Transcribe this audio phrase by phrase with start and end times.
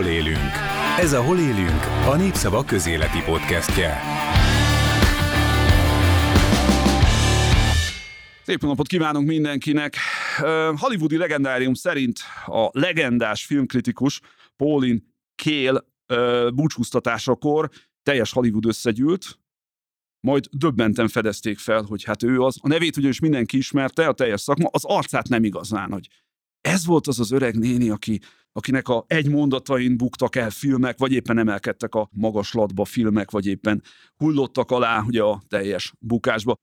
[0.00, 0.52] Hol élünk?
[0.98, 4.00] Ez a Hol élünk, a Népszava közéleti podcastje.
[8.44, 9.96] Szép napot kívánunk mindenkinek!
[10.76, 14.20] Hollywoodi legendárium szerint a legendás filmkritikus
[14.56, 14.98] Pauline
[15.42, 15.84] Kael
[16.54, 17.70] búcsúztatásakor
[18.02, 19.38] teljes Hollywood összegyűlt,
[20.20, 22.58] majd döbbenten fedezték fel, hogy hát ő az.
[22.60, 26.08] A nevét ugyanis mindenki ismerte, a teljes szakma, az arcát nem igazán, hogy
[26.60, 28.20] ez volt az az öreg néni, aki,
[28.52, 33.82] akinek a egy mondatain buktak el filmek, vagy éppen emelkedtek a magaslatba filmek, vagy éppen
[34.16, 36.54] hullottak alá ugye a teljes bukásba.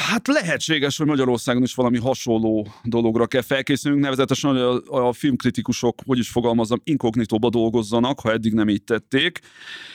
[0.00, 5.98] Hát lehetséges, hogy Magyarországon is valami hasonló dologra kell felkészülnünk, nevezetesen, hogy a, a filmkritikusok,
[6.06, 9.40] hogy is fogalmazom, inkognitóba dolgozzanak, ha eddig nem így tették,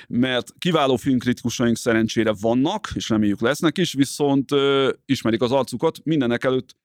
[0.07, 6.43] mert kiváló filmkritikusaink szerencsére vannak, és reméljük lesznek is, viszont ö, ismerik az arcukat, mindenek
[6.43, 6.75] előtt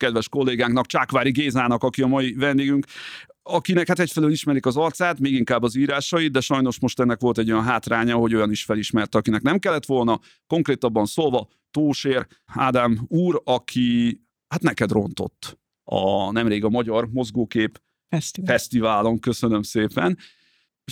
[0.00, 2.86] kedves kollégánknak, Csákvári Gézának, aki a mai vendégünk,
[3.42, 7.38] akinek hát egyfelől ismerik az arcát, még inkább az írásait, de sajnos most ennek volt
[7.38, 13.04] egy olyan hátránya, hogy olyan is felismerte, akinek nem kellett volna, konkrétabban szólva Tósér Ádám
[13.08, 18.56] úr, aki hát neked rontott a nemrég a Magyar Mozgókép Fesztivál.
[18.56, 20.18] Fesztiválon, köszönöm szépen.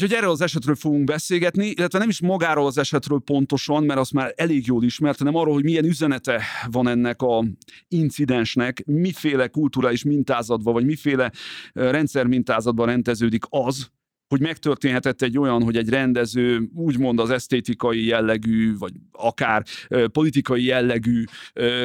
[0.01, 4.13] Hogy erről az esetről fogunk beszélgetni, illetve nem is magáról az esetről pontosan, mert azt
[4.13, 7.45] már elég jól ismert, hanem arról, hogy milyen üzenete van ennek a
[7.89, 11.33] incidensnek, miféle kulturális mintázatban, vagy miféle
[11.73, 13.91] rendszermintázatban rendeződik az,
[14.29, 19.65] hogy megtörténhetett egy olyan, hogy egy rendező úgymond az esztétikai jellegű, vagy akár
[20.13, 21.25] politikai jellegű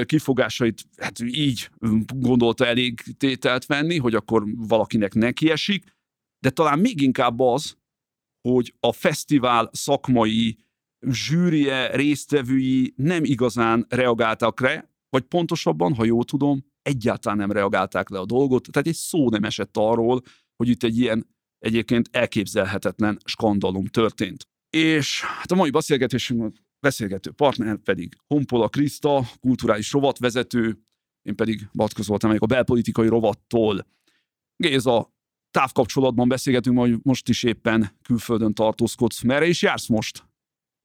[0.03, 1.69] kifogásait hát így
[2.15, 5.83] gondolta elég tételt venni, hogy akkor valakinek nekiesik,
[6.39, 7.77] de talán még inkább az,
[8.47, 10.57] hogy a fesztivál szakmai
[11.09, 18.19] zsűrie, résztvevői nem igazán reagáltak rá, vagy pontosabban, ha jól tudom, egyáltalán nem reagálták le
[18.19, 20.21] a dolgot, tehát egy szó nem esett arról,
[20.55, 21.27] hogy itt egy ilyen
[21.59, 24.47] egyébként elképzelhetetlen skandalum történt.
[24.69, 30.79] És hát a mai beszélgetésünk beszélgető partner pedig Honpola Kriszta, kulturális rovatvezető,
[31.21, 33.87] én pedig Batkoz voltam a belpolitikai rovattól.
[34.55, 35.13] Géza,
[35.53, 39.21] távkapcsolatban beszélgetünk, hogy most is éppen külföldön tartózkodsz.
[39.21, 40.23] Merre is jársz most?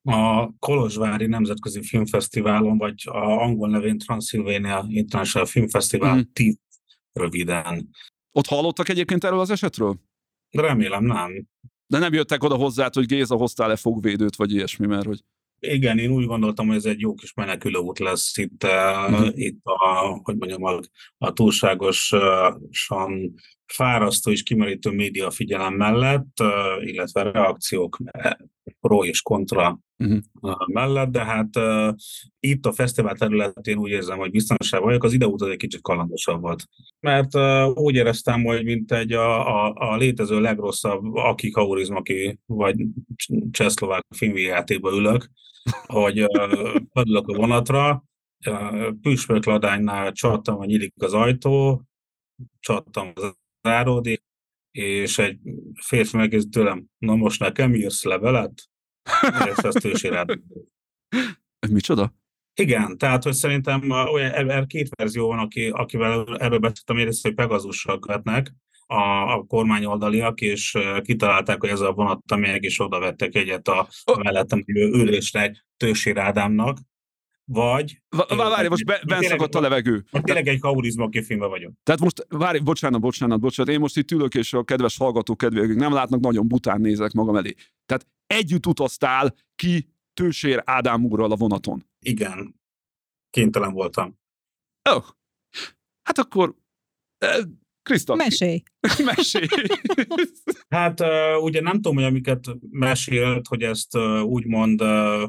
[0.02, 6.20] A Kolozsvári Nemzetközi Filmfesztiválon, vagy a angol nevén Transylvania International Filmfestival mm.
[6.32, 6.58] 10
[7.12, 7.88] röviden.
[8.32, 10.00] Ott hallottak egyébként erről az esetről?
[10.50, 11.46] Remélem nem.
[11.86, 15.24] De nem jöttek oda hozzá, hogy Géza hoztál-e fogvédőt, vagy ilyesmi, mert hogy...
[15.60, 19.28] Igen, én úgy gondoltam, hogy ez egy jó kis menekülőút lesz itt, uh-huh.
[19.32, 20.80] itt a, hogy mondjam, a,
[21.18, 23.34] a túlságosan
[23.72, 26.42] fárasztó és kimerítő média figyelem mellett,
[26.80, 27.98] illetve reakciók
[28.80, 30.20] pro és kontra uh-huh.
[30.72, 31.48] mellett, de hát
[32.40, 36.40] itt a fesztivál területén úgy érzem, hogy biztonság vagyok, az ideút az egy kicsit kalandosabb
[36.40, 36.64] volt.
[37.00, 37.36] Mert
[37.74, 42.76] úgy éreztem, hogy mint egy a, a, a létező legrosszabb aki kaurizmaki vagy
[43.50, 45.30] csehszlovák filmjátékba ülök,
[45.86, 48.04] hogy uh, a vonatra,
[49.02, 51.82] püspökladánynál csattam, hogy nyílik az ajtó,
[52.60, 53.36] csattam az
[53.68, 54.22] záródik,
[54.70, 55.38] és egy
[55.86, 58.52] férfi megkérdezi tőlem, na most nekem írsz levelet?
[59.50, 60.08] És ezt ő is
[61.70, 62.14] Micsoda?
[62.54, 67.34] Igen, tehát, hogy szerintem olyan, ebben két verzió van, aki, akivel erről beszéltem, egyrészt, hogy
[67.34, 68.54] Pegazussal kötnek
[68.86, 73.88] a, a kormányoldaliak, és kitalálták, hogy ez a vonat, amelyek is oda vettek egyet a
[74.04, 74.22] oh.
[74.22, 76.78] mellettem ülésre egy Tősi Rádámnak,
[77.48, 78.03] vagy...
[78.36, 80.04] Várj, most be, benszakadt a levegő.
[80.10, 81.72] Tényleg egy kaurizma filmben vagyok.
[81.82, 85.75] Tehát most, várj, bocsánat, bocsánat, bocsánat, én most itt ülök, és a kedves hallgató kedvék
[85.75, 87.54] nem látnak, nagyon bután nézek magam elé.
[87.87, 91.87] Tehát együtt utaztál ki Tősér Ádám úrral a vonaton.
[92.00, 92.60] Igen.
[93.31, 94.19] Kénytelen voltam.
[94.91, 94.94] Ó.
[94.94, 95.04] Oh.
[96.03, 96.54] Hát akkor
[97.88, 98.16] Krisztal.
[98.16, 98.62] Mesélj.
[99.16, 99.47] Mesélj.
[100.76, 101.00] hát
[101.41, 105.22] ugye nem tudom, hogy amiket mesélt, hogy ezt úgymond uh,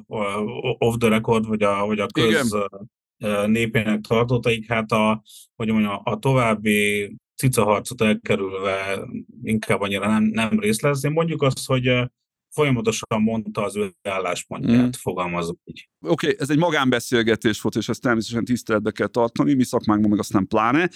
[0.77, 5.23] off the record, vagy a, vagy a köz uh, népének tartottaik, hát a,
[5.55, 9.07] hogy mondjam, a további cicaharcot elkerülve
[9.43, 11.09] inkább annyira nem, nem részlezni.
[11.09, 12.09] Mondjuk azt, hogy
[12.49, 14.89] folyamatosan mondta az ő álláspontját, mm.
[14.97, 15.89] fogalmazok így.
[15.99, 20.19] Oké, okay, ez egy magánbeszélgetés volt, és ezt természetesen tiszteletbe kell tartani, mi szakmánkban meg
[20.19, 20.89] aztán pláne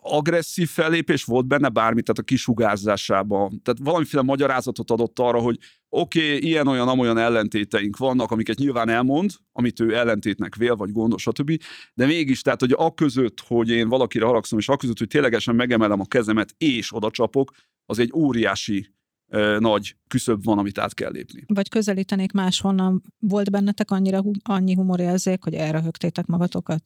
[0.00, 3.62] agresszív fellépés volt benne bármi, tehát a kisugárzásában.
[3.62, 9.30] Tehát valamiféle magyarázatot adott arra, hogy oké, okay, ilyen-olyan, amolyan ellentéteink vannak, amiket nyilván elmond,
[9.52, 11.62] amit ő ellentétnek vél, vagy gondos, stb.
[11.94, 15.54] De mégis, tehát, hogy a között, hogy én valakire haragszom, és a között, hogy ténylegesen
[15.54, 17.50] megemelem a kezemet, és oda csapok,
[17.86, 18.94] az egy óriási
[19.28, 21.44] ö, nagy küszöb van, amit át kell lépni.
[21.46, 23.02] Vagy közelítenék máshonnan.
[23.18, 26.82] Volt bennetek annyira, annyi humorérzék, hogy elröhögtétek magatokat?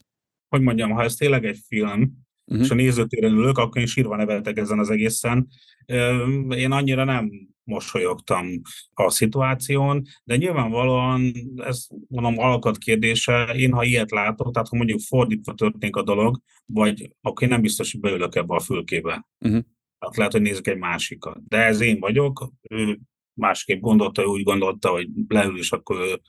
[0.49, 2.64] Hogy mondjam, ha ez tényleg egy film, uh-huh.
[2.64, 5.49] és a nézőtéren ülök, akkor én sírva neveltek ezen az egészen.
[6.49, 7.31] Én annyira nem
[7.64, 8.61] mosolyogtam
[8.94, 15.00] a szituáción, de nyilvánvalóan ez mondom alakat kérdése, én ha ilyet látok, tehát ha mondjuk
[15.00, 19.29] fordítva történik a dolog, vagy akkor én nem biztos, hogy beülök ebbe a fülkébe.
[19.38, 19.62] Uh-huh.
[19.99, 21.49] Tehát lehet, hogy nézzük egy másikat.
[21.49, 22.99] De ez én vagyok, ő
[23.35, 26.20] másképp gondolta, ő úgy gondolta, hogy leül és akkor ő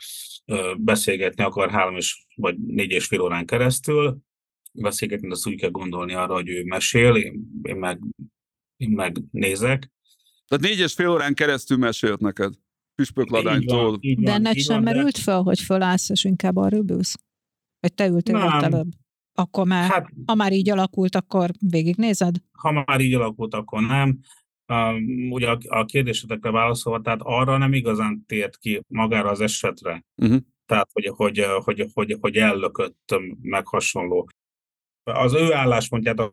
[0.77, 4.17] beszélgetni akar három és vagy négy és fél órán keresztül,
[4.71, 7.99] beszélgetni, de azt úgy kell gondolni arra, hogy ő mesél, én, én, meg,
[8.77, 9.91] én meg nézek.
[10.47, 12.53] Tehát négy és fél órán keresztül mesélt neked?
[12.95, 13.99] Püspökladánytól.
[14.17, 14.91] De ennek sem de...
[14.91, 17.15] merült fel, hogy fölállsz, és inkább arra ülsz?
[17.79, 18.47] Vagy te ültél nem.
[18.47, 18.87] ott előbb?
[19.33, 22.35] Akkor már, hát, ha már így alakult, akkor végignézed?
[22.51, 24.19] Ha már így alakult, akkor nem.
[24.73, 30.05] Um, ugye a, a kérdésetekre válaszolva, tehát arra nem igazán tért ki magára az esetre.
[30.15, 30.39] Uh-huh.
[30.65, 34.29] Tehát, hogy, hogy, hogy, hogy, hogy ellökött, meg hasonló.
[35.03, 36.29] Az ő álláspontját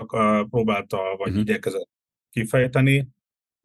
[0.51, 1.43] próbálta, vagy uh-huh.
[1.43, 1.89] igyekezett
[2.31, 3.09] kifejteni,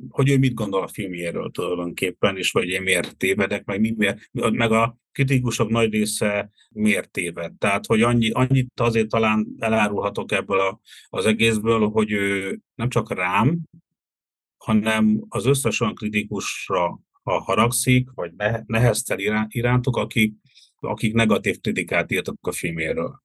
[0.10, 4.72] hogy ő mit gondol a filmjéről tulajdonképpen, és hogy én miért tévedek, meg, miért, meg
[4.72, 7.54] a kritikusok nagy része miért téved.
[7.54, 10.80] Tehát, hogy annyi, annyit azért talán elárulhatok ebből a,
[11.10, 13.60] az egészből, hogy ő nem csak rám,
[14.58, 18.32] hanem az összes olyan kritikusra ha haragszik, vagy
[18.66, 20.34] neheztel irántuk, akik,
[20.80, 23.23] akik negatív kritikát írtak a filméről.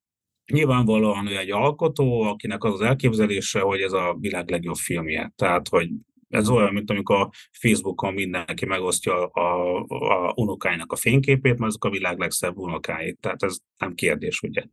[0.51, 5.33] Nyilvánvalóan ő egy alkotó, akinek az az elképzelése, hogy ez a világ legjobb filmje.
[5.35, 5.89] Tehát, hogy
[6.29, 11.85] ez olyan, mint amikor a Facebookon mindenki megosztja a, a unokáinak a fényképét, mert azok
[11.85, 13.13] a világ legszebb unokái.
[13.13, 14.63] Tehát ez nem kérdés, ugye.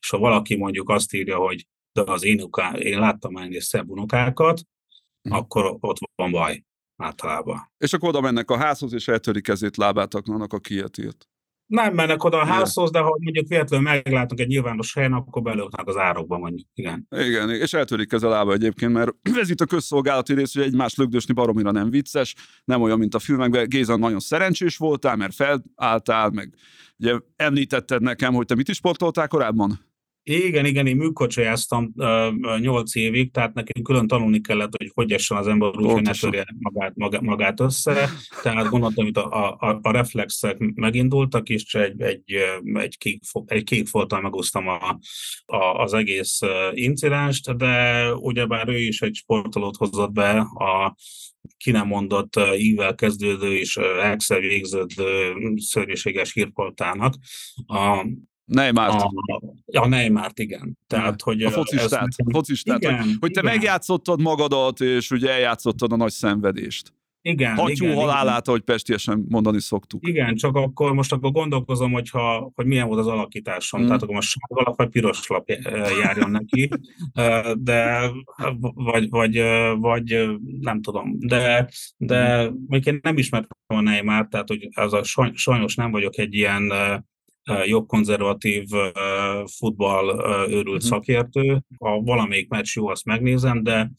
[0.00, 3.88] És ha valaki mondjuk azt írja, hogy de az én, uká, én láttam már szebb
[3.88, 4.60] unokákat,
[5.22, 5.32] hm.
[5.32, 6.64] akkor ott van baj
[6.96, 7.72] általában.
[7.78, 11.28] És akkor oda mennek a házhoz, és eltörik kezét, lábát aknanak a kietért
[11.70, 15.86] nem mennek oda a házhoz, de ha mondjuk véletlenül meglátunk egy nyilvános helyen, akkor belőknek
[15.86, 17.06] az árokba mondjuk, igen.
[17.10, 20.94] Igen, és eltörik ez a lába egyébként, mert ez itt a közszolgálati rész, hogy egymás
[20.94, 22.34] lögdösni baromira nem vicces,
[22.64, 23.68] nem olyan, mint a filmekben.
[23.68, 26.54] Géza, nagyon szerencsés voltál, mert felálltál, meg
[26.98, 29.89] ugye említetted nekem, hogy te mit is sportoltál korábban?
[30.22, 31.92] Igen, igen, én műkocsajáztam
[32.60, 36.12] nyolc évig, tehát nekünk külön tanulni kellett, hogy hogy essen az ember úgy, hogy ne
[36.12, 38.08] törje magát, magát, magát össze.
[38.42, 42.34] Tehát gondoltam, hogy a, a, a reflexek megindultak, és egy, egy,
[42.74, 44.98] egy, kék, egy kék folttal megúsztam a,
[45.46, 46.40] a, az egész
[46.72, 50.96] incidenst, de ugyebár ő is egy sportolót hozott be a
[51.56, 57.14] ki nem mondott ível kezdődő és Excel végződő szörnyűséges hírpoltának.
[57.66, 58.06] A,
[58.50, 59.02] Neymárt.
[59.02, 59.12] A,
[59.78, 60.78] a Neymárt, igen.
[60.86, 63.52] Tehát, hogy a focistát, ez, focistát igen, hogy, hogy te igen.
[63.52, 66.92] megjátszottad magadat, és ugye eljátszottad a nagy szenvedést.
[67.22, 67.54] Igen.
[67.54, 68.42] Hattyú igen, halálát, igen.
[68.46, 70.08] ahogy pestiesen mondani szoktuk.
[70.08, 73.82] Igen, csak akkor most akkor gondolkozom, hogyha, hogy milyen volt az alakításom.
[73.82, 73.86] Mm.
[73.86, 75.48] Tehát akkor most sárga lap vagy piros lap
[76.00, 76.68] járjon neki,
[77.54, 78.10] de
[78.74, 79.42] vagy, vagy,
[79.78, 80.28] vagy
[80.60, 81.16] nem tudom.
[81.18, 85.02] De, de még én nem ismertem a Neymar, tehát hogy az a,
[85.34, 86.72] sajnos nem vagyok egy ilyen
[87.64, 88.68] jobbkonzervatív
[89.46, 90.80] futball őrült uh-huh.
[90.80, 91.62] szakértő.
[91.78, 93.90] Ha valamelyik meccs jó, azt megnézem, de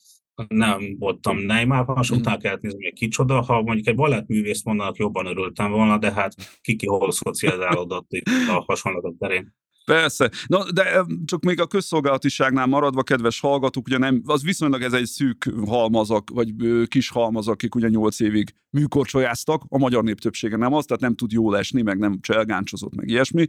[0.48, 2.18] nem voltam Neymar, és uh-huh.
[2.18, 3.42] utána kellett nézni, hogy kicsoda.
[3.42, 8.64] Ha mondjuk egy balettművész mondanak, jobban örültem volna, de hát kiki hol szocializálódott itt a
[8.68, 9.54] hasonlatok terén.
[9.86, 10.32] Persze.
[10.48, 15.06] Na, de csak még a közszolgálatiságnál maradva, kedves hallgatók, ugye nem, az viszonylag ez egy
[15.06, 16.54] szűk halmazak, vagy
[16.88, 21.16] kis halmaz, akik ugye nyolc évig műkorcsolyáztak, a magyar nép többsége nem az, tehát nem
[21.16, 23.46] tud jól esni, meg nem cselgáncsozott, meg ilyesmi.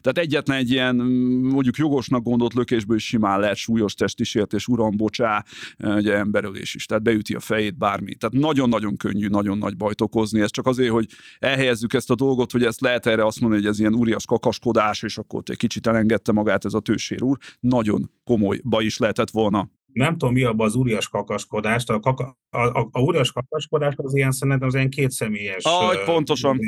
[0.00, 0.96] Tehát egyetlen egy ilyen
[1.42, 5.44] mondjuk jogosnak gondolt lökésből is simán lehet súlyos testi sértés, uram, bocsá,
[5.78, 8.14] ugye emberölés is, tehát beüti a fejét bármi.
[8.14, 10.40] Tehát nagyon-nagyon könnyű, nagyon nagy bajt okozni.
[10.40, 11.06] Ez csak azért, hogy
[11.38, 15.02] elhelyezzük ezt a dolgot, hogy ezt lehet erre azt mondani, hogy ez ilyen úrias kakaskodás,
[15.02, 17.38] és akkor egy kicsit elengedte magát ez a tősér úr.
[17.60, 21.90] Nagyon komoly baj is lehetett volna nem tudom, mi abban az úrias kakaskodást.
[21.90, 26.58] A, kaka, a, a, a úrias kakaskodás az ilyen szerintem az ilyen kétszemélyes ah, pontosan.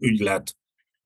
[0.00, 0.56] ügylet.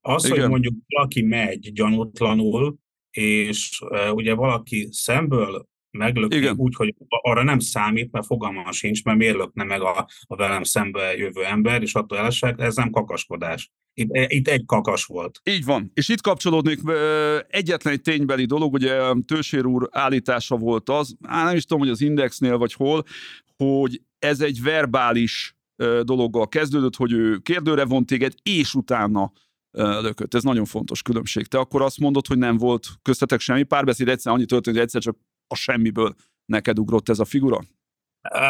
[0.01, 0.41] Az, Igen.
[0.41, 2.77] hogy mondjuk valaki megy gyanútlanul,
[3.11, 6.55] és uh, ugye valaki szemből meglöki Igen.
[6.57, 10.63] úgy, hogy arra nem számít, mert fogalma sincs, mert miért lökne meg a, a velem
[10.63, 13.73] szembe jövő ember, és attól elesek, ez nem kakaskodás.
[13.95, 15.41] Itt, e, itt egy kakas volt.
[15.45, 15.91] Így van.
[15.95, 16.81] És itt kapcsolódnék
[17.49, 21.93] egyetlen egy ténybeli dolog, ugye Tősér úr állítása volt az, á, nem is tudom, hogy
[21.93, 23.05] az Indexnél vagy hol,
[23.57, 25.57] hogy ez egy verbális
[26.03, 29.33] dologgal kezdődött, hogy ő kérdőre vont téged, és utána
[29.71, 30.35] lökött.
[30.35, 31.47] Ez nagyon fontos különbség.
[31.47, 35.03] Te akkor azt mondod, hogy nem volt köztetek semmi párbeszéd, egyszer annyi történt, hogy egyszer
[35.03, 35.17] csak
[35.49, 36.15] a semmiből
[36.45, 37.59] neked ugrott ez a figura?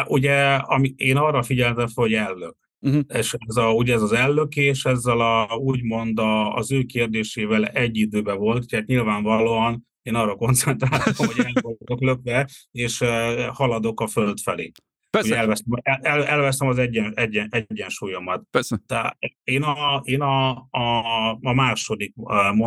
[0.07, 2.57] Ugye ami, én arra figyeltem, hogy ellök.
[2.81, 3.01] Uh-huh.
[3.07, 7.97] És ez a, ugye ez az ellökés ezzel a, úgymond a, az ő kérdésével egy
[7.97, 13.03] időben volt, tehát nyilvánvalóan én arra koncentráltam, hogy el vagyok lökve, és
[13.47, 14.71] haladok a föld felé.
[15.09, 15.35] Persze.
[15.35, 18.43] elvesztem, el, elvesztem az egyen, egyen, egyensúlyomat.
[18.51, 18.79] Persze.
[18.85, 22.13] Tehát én a, én a, a, a második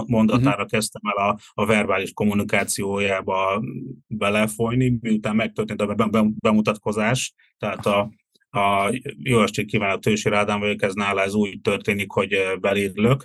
[0.07, 0.71] mondatára uh-huh.
[0.71, 3.63] kezdtem el a, a verbális kommunikációjába
[4.07, 8.11] belefolyni, miután megtörtént a bemutatkozás, tehát a,
[8.59, 13.25] a jó estét kívánok, Tősi Rádám vagyok, ez nála ez úgy történik, hogy beléplök,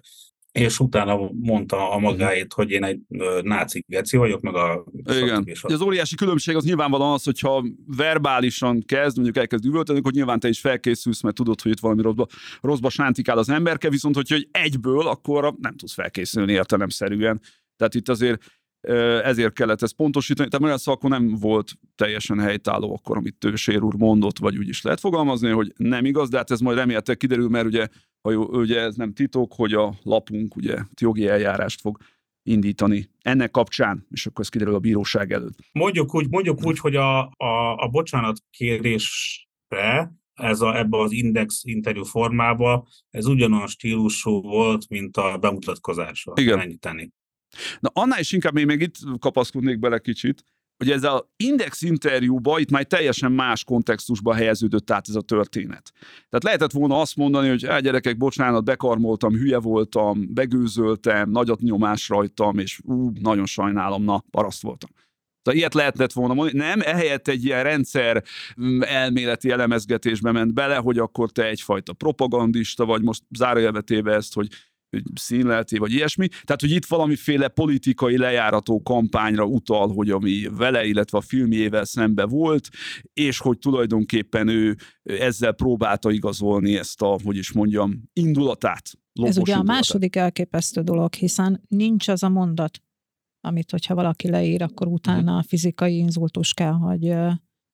[0.59, 2.99] és utána mondta a magáét, hogy én egy
[3.41, 4.83] náci geci vagyok, meg a...
[5.03, 5.47] Igen.
[5.61, 5.73] A...
[5.73, 7.65] Az óriási különbség az nyilvánvalóan az, hogyha
[7.97, 12.01] verbálisan kezd, mondjuk elkezd üvölteni, hogy nyilván te is felkészülsz, mert tudod, hogy itt valami
[12.01, 12.27] rosszba,
[12.61, 17.41] rosszba sántikál az emberke, viszont hogyha hogy egyből, akkor nem tudsz felkészülni értelemszerűen.
[17.77, 18.43] Tehát itt azért
[19.23, 20.49] ezért kellett ezt pontosítani.
[20.49, 24.81] Tehát olyan akkor nem volt teljesen helytálló akkor, amit Tősér úr mondott, vagy úgy is
[24.81, 27.87] lehet fogalmazni, hogy nem igaz, de hát ez majd remélhetőleg kiderül, mert ugye,
[28.21, 31.97] ha jó, ugye ez nem titok, hogy a lapunk ugye jogi eljárást fog
[32.43, 35.57] indítani ennek kapcsán, és akkor ez kiderül a bíróság előtt.
[35.71, 41.61] Mondjuk úgy, mondjuk úgy hogy a, a, a bocsánat kérésre ez a, ebbe az index
[41.63, 46.33] interjú formába, ez ugyanolyan stílusú volt, mint a bemutatkozása.
[46.35, 46.59] Igen.
[46.59, 47.09] Ennyit tenni.
[47.79, 50.43] Na annál is inkább még, még itt kapaszkodnék bele kicsit,
[50.77, 55.91] hogy ez az index interjúba itt már teljesen más kontextusba helyeződött át ez a történet.
[55.99, 62.09] Tehát lehetett volna azt mondani, hogy hát gyerekek, bocsánat, bekarmoltam, hülye voltam, begőzöltem, nagyot nyomás
[62.09, 64.89] rajtam, és ú, nagyon sajnálom, na, paraszt voltam.
[65.41, 66.57] Tehát ilyet lehetett volna mondani.
[66.57, 68.23] Nem, ehelyett egy ilyen rendszer
[68.61, 74.47] mm, elméleti elemezgetésbe ment bele, hogy akkor te egyfajta propagandista vagy, most zárójelvetéve ezt, hogy
[75.13, 76.27] színlelté, vagy ilyesmi.
[76.27, 82.25] Tehát, hogy itt valamiféle politikai lejárató kampányra utal, hogy ami vele, illetve a filmjével szembe
[82.25, 82.69] volt,
[83.13, 88.91] és hogy tulajdonképpen ő ezzel próbálta igazolni ezt a, hogy is mondjam, indulatát.
[89.23, 92.81] Ez ugye a második elképesztő dolog, hiszen nincs az a mondat,
[93.41, 97.13] amit, hogyha valaki leír, akkor utána a fizikai inzultus kell, hogy,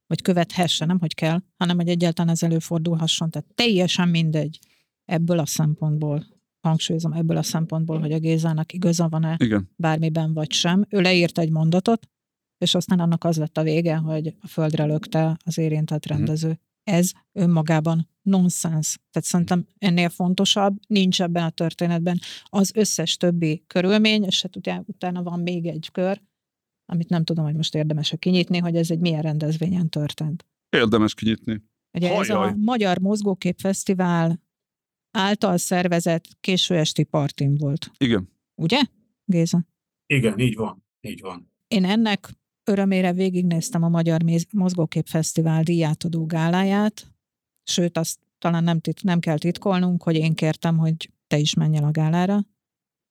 [0.07, 3.29] hogy követhesse, nem hogy kell, hanem hogy egyáltalán ez előfordulhasson.
[3.29, 4.59] Tehát teljesen mindegy
[5.05, 6.32] ebből a szempontból
[6.63, 9.69] hangsúlyozom ebből a szempontból, hogy a Gézának igaza van-e Igen.
[9.75, 10.85] bármiben vagy sem.
[10.89, 12.07] Ő leírt egy mondatot,
[12.57, 16.15] és aztán annak az lett a vége, hogy a földre lökte az érintett mhm.
[16.15, 16.47] rendező.
[16.47, 16.53] Mm.
[16.83, 18.99] Ez önmagában nonsens.
[19.11, 24.55] Tehát szerintem ennél fontosabb nincs ebben a történetben az összes többi körülmény, és hát
[24.85, 26.21] utána van még egy kör,
[26.85, 30.45] amit nem tudom, hogy most érdemes-e kinyitni, hogy ez egy milyen rendezvényen történt.
[30.69, 31.61] Érdemes kinyitni.
[31.97, 32.47] Ugye Hajjaj.
[32.47, 34.42] ez a Magyar Mozgókép Fesztivál
[35.13, 37.91] által szervezett késő esti partim volt.
[37.97, 38.29] Igen.
[38.55, 38.81] Ugye,
[39.25, 39.65] Géza?
[40.05, 40.85] Igen, így van.
[41.01, 41.51] Így van.
[41.67, 42.29] Én ennek
[42.63, 47.07] örömére végignéztem a Magyar Mozgókép Fesztivál díjátadó gáláját,
[47.63, 51.77] sőt, azt talán nem, tit- nem kell titkolnunk, hogy én kértem, hogy te is menj
[51.77, 52.39] el a gálára.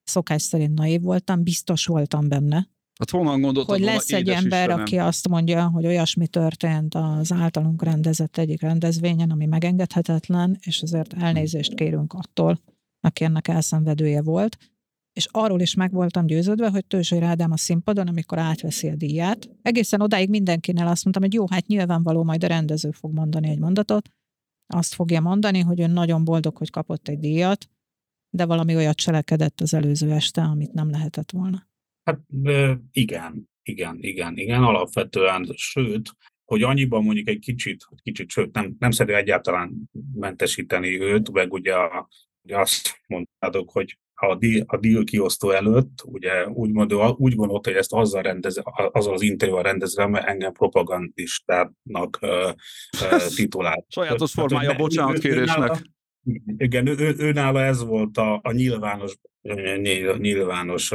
[0.03, 2.69] Szokás szerint naív voltam, biztos voltam benne,
[2.99, 4.81] Hát honnan gondoltad, hogy lesz egy ember, Istenem.
[4.81, 11.15] aki azt mondja, hogy olyasmi történt az általunk rendezett egyik rendezvényen, ami megengedhetetlen, és azért
[11.15, 12.61] elnézést kérünk attól,
[13.01, 14.57] aki ennek elszenvedője volt.
[15.13, 19.51] És arról is meg voltam győződve, hogy Tőzsői Rádám a színpadon, amikor átveszi a díját.
[19.63, 23.59] Egészen odáig mindenkinél azt mondtam, hogy jó, hát nyilvánvaló majd a rendező fog mondani egy
[23.59, 24.09] mondatot.
[24.67, 27.71] Azt fogja mondani, hogy ön nagyon boldog, hogy kapott egy díjat,
[28.31, 31.71] de valami olyat cselekedett az előző este, amit nem lehetett volna.
[32.05, 32.21] Hát
[32.93, 36.11] igen, igen, igen, igen, alapvetően, sőt,
[36.45, 41.75] hogy annyiban mondjuk egy kicsit, kicsit, sőt, nem, nem szerű egyáltalán mentesíteni őt, meg ugye,
[42.43, 47.71] ugye azt mondtátok, hogy a deal, a deal kiosztó előtt, ugye úgy, mondja, úgy gondolta,
[47.71, 48.61] hogy ezt azzal, rendez,
[48.93, 52.53] azzal az interjúval rendezve, mert engem propagandistának uh,
[53.03, 53.85] uh, titulált.
[53.89, 55.83] Sajátos formája a bocsánatkérésnek.
[56.57, 59.17] Igen, ő, ő, ő ez volt a, a nyilvános,
[60.19, 60.93] nyilvános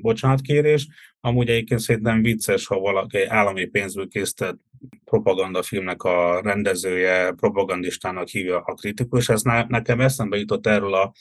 [0.00, 0.88] bocsánatkérés.
[1.20, 4.58] Amúgy egyébként szerintem vicces, ha valaki állami pénzből készített
[5.04, 9.28] propagandafilmnek a rendezője propagandistának hívja a kritikus.
[9.28, 11.12] Ez ne, nekem eszembe jutott erről a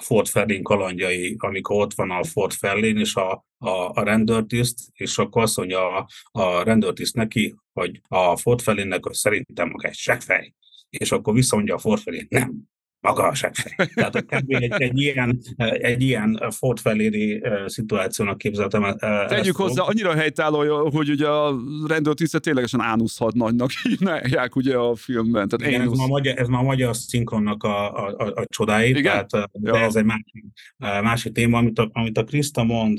[0.00, 5.18] Fort Ferlin kalandjai, amikor ott van a Fort Ferlin és a, a, a rendőrtiszt, és
[5.18, 10.54] akkor azt mondja a, a rendőrtiszt neki, hogy a Fort Ferlinnek szerintem maga egy seggfej.
[10.90, 12.70] És akkor visszamondja a Fort Ferlin, nem,
[13.02, 13.88] maga a seggfej.
[13.94, 14.54] Tehát kb.
[14.54, 18.96] egy, egy, ilyen, egy ilyen Ford feléri szituációnak képzeltem.
[19.26, 21.54] Tegyük hozzá, annyira helytálló, hogy ugye a
[21.86, 25.48] rendőrtisztet ténylegesen ánuszhat nagynak hívják ugye a filmben.
[25.48, 28.46] Tehát Igen, ez, ma a magyar, ez ma a magyar szinkronnak a, a, a, a
[28.46, 29.28] csodái, Igen?
[29.28, 29.84] tehát, de ja.
[29.84, 30.44] ez egy másik,
[30.76, 32.98] másik téma, amit a, amit a Krista mond.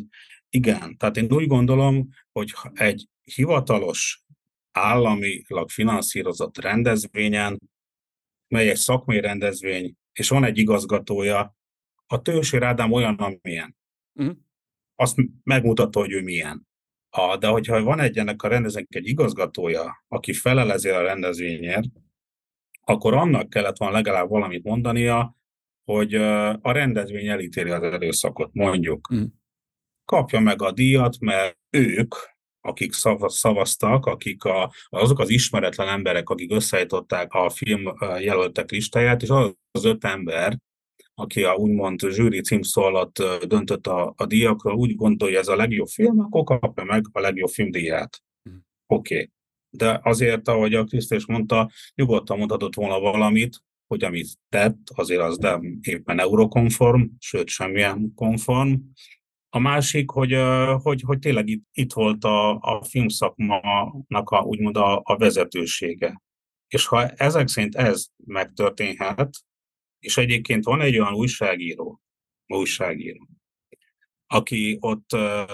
[0.50, 4.22] Igen, tehát én úgy gondolom, hogy egy hivatalos
[4.72, 7.60] államilag finanszírozott rendezvényen
[8.54, 11.56] mely egy szakmai rendezvény, és van egy igazgatója,
[12.08, 13.76] a Tősér Ádám olyan, amilyen.
[14.14, 14.36] Uh-huh.
[14.96, 16.68] Azt megmutatta, hogy ő milyen.
[17.10, 21.86] A, de hogyha van egy ennek a rendezvénynek egy igazgatója, aki felelezi a rendezvényért,
[22.84, 25.38] akkor annak kellett volna legalább valamit mondania,
[25.84, 26.14] hogy
[26.62, 29.14] a rendezvény elítéli az erőszakot, mondjuk.
[29.14, 29.24] Mm.
[30.06, 32.16] Kapja meg a díjat, mert ők,
[32.66, 32.94] akik
[33.28, 37.82] szavaztak, akik a, azok az ismeretlen emberek, akik összeállították a film
[38.20, 40.58] jelöltek listáját, és az az öt ember,
[41.16, 45.88] aki a úgymond zsűri címszó alatt döntött a, a díjakról, úgy gondolja, ez a legjobb
[45.88, 48.22] film, akkor kapja meg a legjobb filmdíját.
[48.50, 48.56] Mm.
[48.88, 49.14] Oké.
[49.16, 49.32] Okay.
[49.70, 55.38] De azért, ahogy a Krisztus mondta, nyugodtan mondhatott volna valamit, hogy amit tett, azért az
[55.38, 58.74] nem éppen eurokonform, sőt semmilyen konform.
[59.56, 60.36] A másik, hogy,
[60.82, 66.22] hogy, hogy tényleg itt, itt volt a, a filmszakmának a, úgymond a, a vezetősége.
[66.68, 69.38] És ha ezek szerint ez megtörténhet,
[70.00, 72.02] és egyébként van egy olyan újságíró,
[72.48, 73.28] újságíró,
[74.28, 75.10] aki ott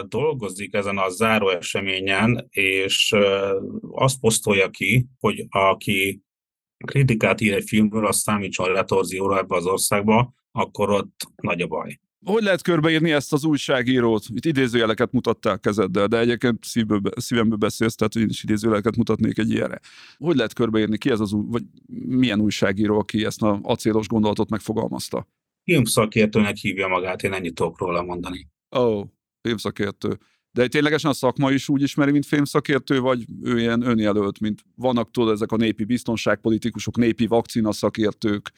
[0.07, 3.15] dolgozik ezen a záró eseményen, és
[3.91, 6.21] azt posztolja ki, hogy aki
[6.85, 11.99] kritikát ír egy filmből, azt számítson retorzióra ebbe az országba, akkor ott nagy a baj.
[12.25, 14.25] Hogy lehet körbeírni ezt az újságírót?
[14.33, 19.37] Itt idézőjeleket mutattál kezeddel, de egyébként szívből, szívemből beszélsz, tehát hogy én is idézőjeleket mutatnék
[19.37, 19.79] egy ilyenre.
[20.17, 20.97] Hogy lehet körbeírni?
[20.97, 21.63] Ki ez az új, vagy
[22.05, 25.27] milyen újságíró, aki ezt a acélos gondolatot megfogalmazta?
[25.63, 28.47] Filmszakértőnek hívja magát, én ennyit tudok róla mondani.
[28.77, 29.05] Ó, oh,
[29.41, 30.17] filmszakértő.
[30.51, 35.11] De ténylegesen a szakma is úgy ismeri, mint filmszakértő, vagy ő ilyen önjelölt, mint vannak
[35.11, 38.51] tudod ezek a népi biztonságpolitikusok, népi vakcina szakértők,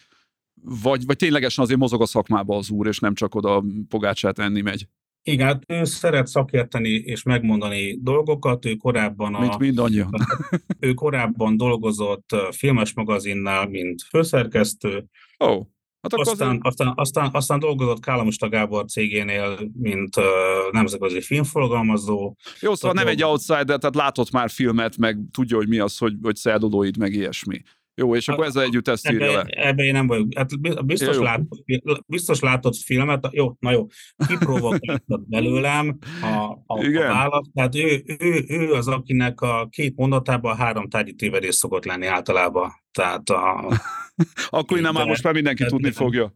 [0.63, 4.61] vagy, vagy ténylegesen azért mozog a szakmába az úr, és nem csak oda pogácsát enni
[4.61, 4.87] megy?
[5.23, 9.39] Igen, hát ő szeret szakérteni és megmondani dolgokat, ő korábban a...
[9.39, 10.09] Mint mindannyian.
[10.79, 15.05] ő korábban dolgozott filmes magazinnál, mint főszerkesztő.
[15.43, 15.47] Ó.
[15.47, 15.65] Oh.
[16.01, 16.65] Hát akkor aztán, azért...
[16.65, 20.23] aztán, aztán, aztán dolgozott Kálamusta Gábor cégénél, mint uh,
[20.71, 22.35] nemzetközi filmforgalmazó.
[22.59, 26.13] Jó, szóval nem egy outsider, tehát látott már filmet, meg tudja, hogy mi az, hogy,
[26.21, 27.61] hogy szerdodóid, meg ilyesmi.
[28.01, 29.41] Jó, és akkor ezzel együtt ezt írja le.
[29.41, 30.27] Ebben én nem vagyok.
[30.35, 31.21] Hát biztos, jó.
[31.21, 31.65] Látott,
[32.07, 33.87] biztos látott filmet, jó, na jó,
[34.27, 37.09] kiprovokáltad belőlem a, a, Igen.
[37.09, 37.51] a választ.
[37.53, 42.71] Tehát ő, ő, ő, az, akinek a két mondatában három tárgyi tévedés szokott lenni általában.
[42.91, 43.71] Tehát a,
[44.49, 46.33] akkor nem már most már mindenki tudni fogja.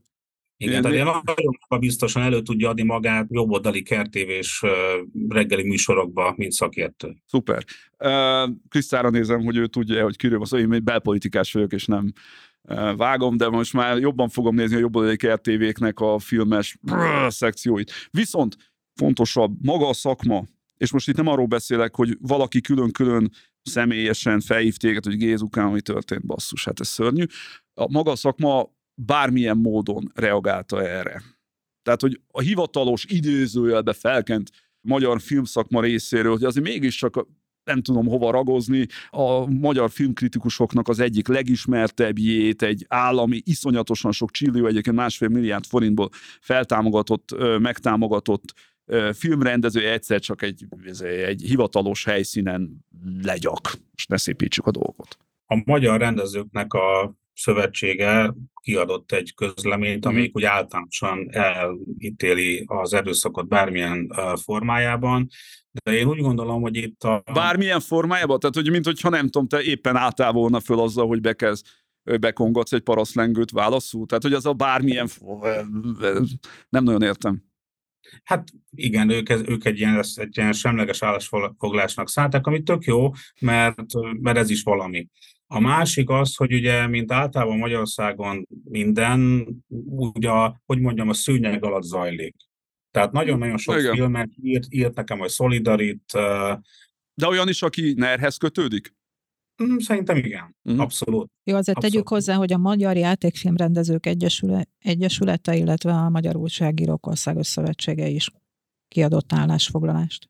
[0.58, 4.62] Igen, tehát én nagyon biztosan elő tudja adni magát jobboldali kertévés
[5.30, 7.16] reggeli műsorokba, mint szakértő.
[7.26, 7.64] Szuper.
[8.00, 12.12] Uh, Krisztára nézem, hogy ő tudja, hogy kiről szó, én egy belpolitikás vagyok, és nem
[12.62, 17.92] uh, vágom, de most már jobban fogom nézni a jobboldali kertévéknek a filmes brrr, szekcióit.
[18.12, 18.56] Viszont
[18.94, 20.44] fontosabb, maga a szakma,
[20.78, 25.82] és most itt nem arról beszélek, hogy valaki külön-külön személyesen felhív téged, hogy Gézukán, ami
[25.82, 27.24] történt, basszus, hát ez szörnyű.
[27.74, 31.22] A maga a szakma bármilyen módon reagálta erre.
[31.82, 34.50] Tehát, hogy a hivatalos idézőjelbe felkent
[34.82, 37.28] magyar filmszakma részéről, hogy azért mégiscsak
[37.64, 44.66] nem tudom hova ragozni, a magyar filmkritikusoknak az egyik legismertebbjét, egy állami, iszonyatosan sok csillió,
[44.66, 46.10] egyébként másfél milliárd forintból
[46.42, 48.54] feltámogatott, megtámogatott
[49.14, 50.66] filmrendező egyszer csak egy,
[51.02, 52.86] egy hivatalos helyszínen
[53.22, 55.18] legyak, és ne szépítsük a dolgot.
[55.46, 60.14] A magyar rendezőknek a szövetsége kiadott egy közleményt, mhm.
[60.14, 64.12] amelyik úgy általánosan elítéli az erőszakot bármilyen
[64.44, 65.28] formájában,
[65.84, 67.24] de én úgy gondolom, hogy itt a...
[67.34, 68.40] Bármilyen formájában?
[68.40, 71.66] Tehát, hogy mint hogyha nem tudom, te éppen álltál volna föl azzal, hogy bekezd
[72.20, 74.06] bekongatsz egy paraszlengőt válaszul?
[74.06, 75.08] Tehát, hogy az a bármilyen...
[76.70, 77.44] Nem nagyon értem.
[78.24, 83.82] Hát igen, ők, ők egy, ilyen, egy ilyen semleges állásfoglásnak szállták, ami tök jó, mert,
[84.20, 85.08] mert ez is valami.
[85.48, 89.48] A másik az, hogy ugye, mint általában Magyarországon minden,
[89.90, 90.30] ugye,
[90.66, 92.36] hogy mondjam, a szűnyeg alatt zajlik.
[92.92, 93.94] Tehát nagyon-nagyon sok Igen.
[93.94, 96.12] filmet írt, írt nekem, hogy Solidarit.
[97.14, 98.94] De olyan is, aki nerhez kötődik?
[99.64, 100.82] Mm, szerintem igen, uh-huh.
[100.82, 101.32] abszolút.
[101.44, 101.94] Jó, azért abszolút.
[101.94, 108.30] tegyük hozzá, hogy a Magyar Játékfilmrendezők Egyesüle, Egyesülete, illetve a Magyar Újságírók Országos Szövetsége is
[108.88, 110.30] kiadott állásfoglalást.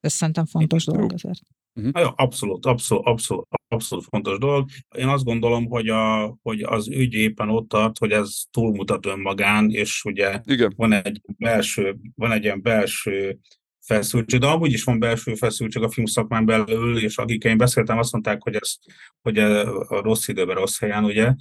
[0.00, 1.40] Ez szerintem fontos dolog azért.
[1.74, 2.02] Uh-huh.
[2.02, 4.68] Ja, abszolút, abszolút, abszolút, abszolút fontos dolog.
[4.96, 9.70] Én azt gondolom, hogy, a, hogy az ügy éppen ott tart, hogy ez túlmutat önmagán,
[9.70, 10.72] és ugye Igen.
[10.76, 13.38] van egy belső, van egy ilyen belső
[13.80, 18.12] feszültség, de amúgy is van belső feszültség a filmszakmán belül, és akik én beszéltem, azt
[18.12, 18.76] mondták, hogy ez
[19.22, 21.34] hogy a rossz időben, rossz helyen, ugye,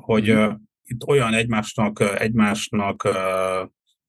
[0.00, 0.54] hogy uh-huh.
[0.84, 3.08] itt olyan egymásnak, egymásnak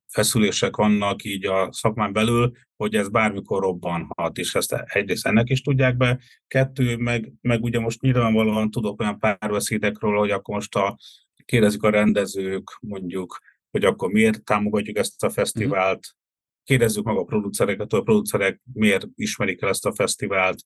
[0.08, 5.62] feszülések vannak így a szakmán belül, hogy ez bármikor robbanhat, és ezt egyrészt ennek is
[5.62, 10.98] tudják be, kettő, meg, meg ugye most nyilvánvalóan tudok olyan párbeszédekről, hogy akkor most a,
[11.46, 13.39] kérdezik a rendezők mondjuk,
[13.72, 16.15] hogy akkor miért támogatjuk ezt a fesztivált,
[16.63, 20.63] kérdezzük meg a producereket, a producerek miért ismerik el ezt a fesztivált,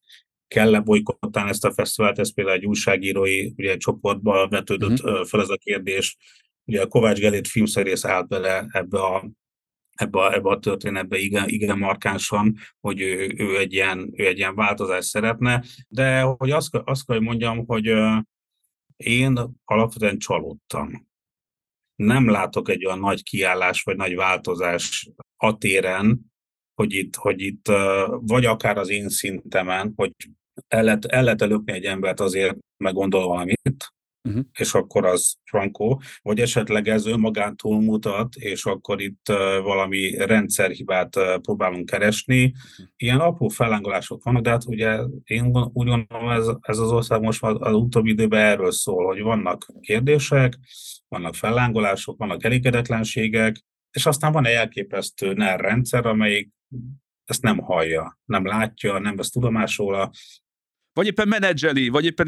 [0.47, 5.25] kell-e bolykottálni ezt a fesztivált, ez például egy újságírói ugye, csoportban vetődött uh-huh.
[5.25, 6.17] fel ez a kérdés.
[6.65, 9.32] Ugye a Kovács Gelét filmszerész állt bele ebbe a
[10.02, 14.38] ebbe a, ebbe a történetbe igen, igen markánsan, hogy ő, ő, egy ilyen, ő egy
[14.38, 17.93] ilyen változást szeretne, de hogy azt, azt kell, hogy mondjam, hogy
[18.95, 21.08] én alapvetően csalódtam.
[21.95, 26.32] Nem látok egy olyan nagy kiállás vagy nagy változás a téren,
[26.74, 27.65] hogy itt, hogy itt
[28.19, 30.13] vagy akár az én szintemen, hogy
[30.67, 34.43] el lehet, el lehet egy embert azért, meg gondol valamit, uh-huh.
[34.57, 39.25] és akkor az frankó, vagy esetleg ez önmagán túlmutat, és akkor itt
[39.63, 41.10] valami rendszerhibát
[41.41, 42.43] próbálunk keresni.
[42.43, 42.88] Uh-huh.
[42.95, 47.41] Ilyen apró fellángolások vannak, de hát ugye én úgy gondolom, ez, ez az ország most
[47.41, 50.57] már az utóbbi időben erről szól, hogy vannak kérdések,
[51.07, 53.55] vannak fellángolások, vannak elégedetlenségek,
[53.91, 56.51] és aztán van egy elképesztő NER rendszer, amelyik
[57.25, 60.10] ezt nem hallja, nem látja, nem vesz tudomásul,
[60.93, 62.27] vagy éppen menedzseli, vagy éppen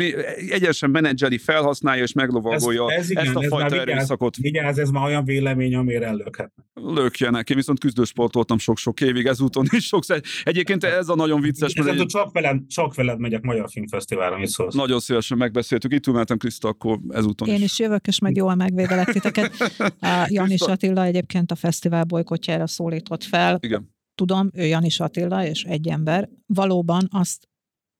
[0.49, 4.35] egyesen menedzseli, felhasználja és meglovagolja ez, ez igen, ezt a ez fajta vigyáz, erőszakot.
[4.35, 6.65] Vigyázz, ez már olyan vélemény, amire ellökhetnek.
[6.73, 7.49] Lökjenek.
[7.49, 10.21] Én viszont küzdősportoltam sok-sok évig, ezúton is sokszor.
[10.43, 11.73] Egyébként ez a nagyon vicces.
[11.73, 12.05] Ez egy...
[12.05, 14.75] csak, veled, csak veled megyek Magyar Filmfesztiválra, mi szólsz?
[14.75, 15.93] Nagyon szívesen megbeszéltük.
[15.93, 19.73] Itt ülmentem Kriszta, akkor ezúton Én is jövök, és meg jól megvédelek titeket.
[20.27, 23.57] Janis Attila egyébként a fesztivál bolykotjára szólított fel.
[23.61, 27.47] Igen tudom, ő Janis Attila és egy ember, valóban azt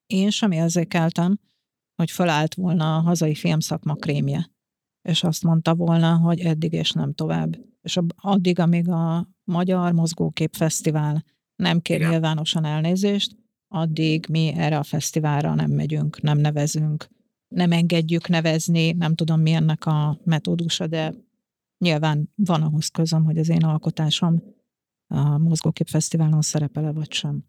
[0.08, 1.39] én sem érzékeltem,
[1.96, 4.52] hogy fölállt volna a hazai filmszakma krémje.
[5.02, 7.58] És azt mondta volna, hogy eddig és nem tovább.
[7.82, 11.24] És addig, amíg a Magyar Mozgókép Fesztivál
[11.56, 12.10] nem kér Igen.
[12.10, 13.36] nyilvánosan elnézést,
[13.68, 17.08] addig mi erre a fesztiválra nem megyünk, nem nevezünk,
[17.48, 21.13] nem engedjük nevezni, nem tudom mi ennek a metódusa, de
[21.78, 24.44] nyilván van ahhoz közöm, hogy az én alkotásom
[25.08, 27.44] a Mozgókép Fesztiválon szerepele, vagy sem.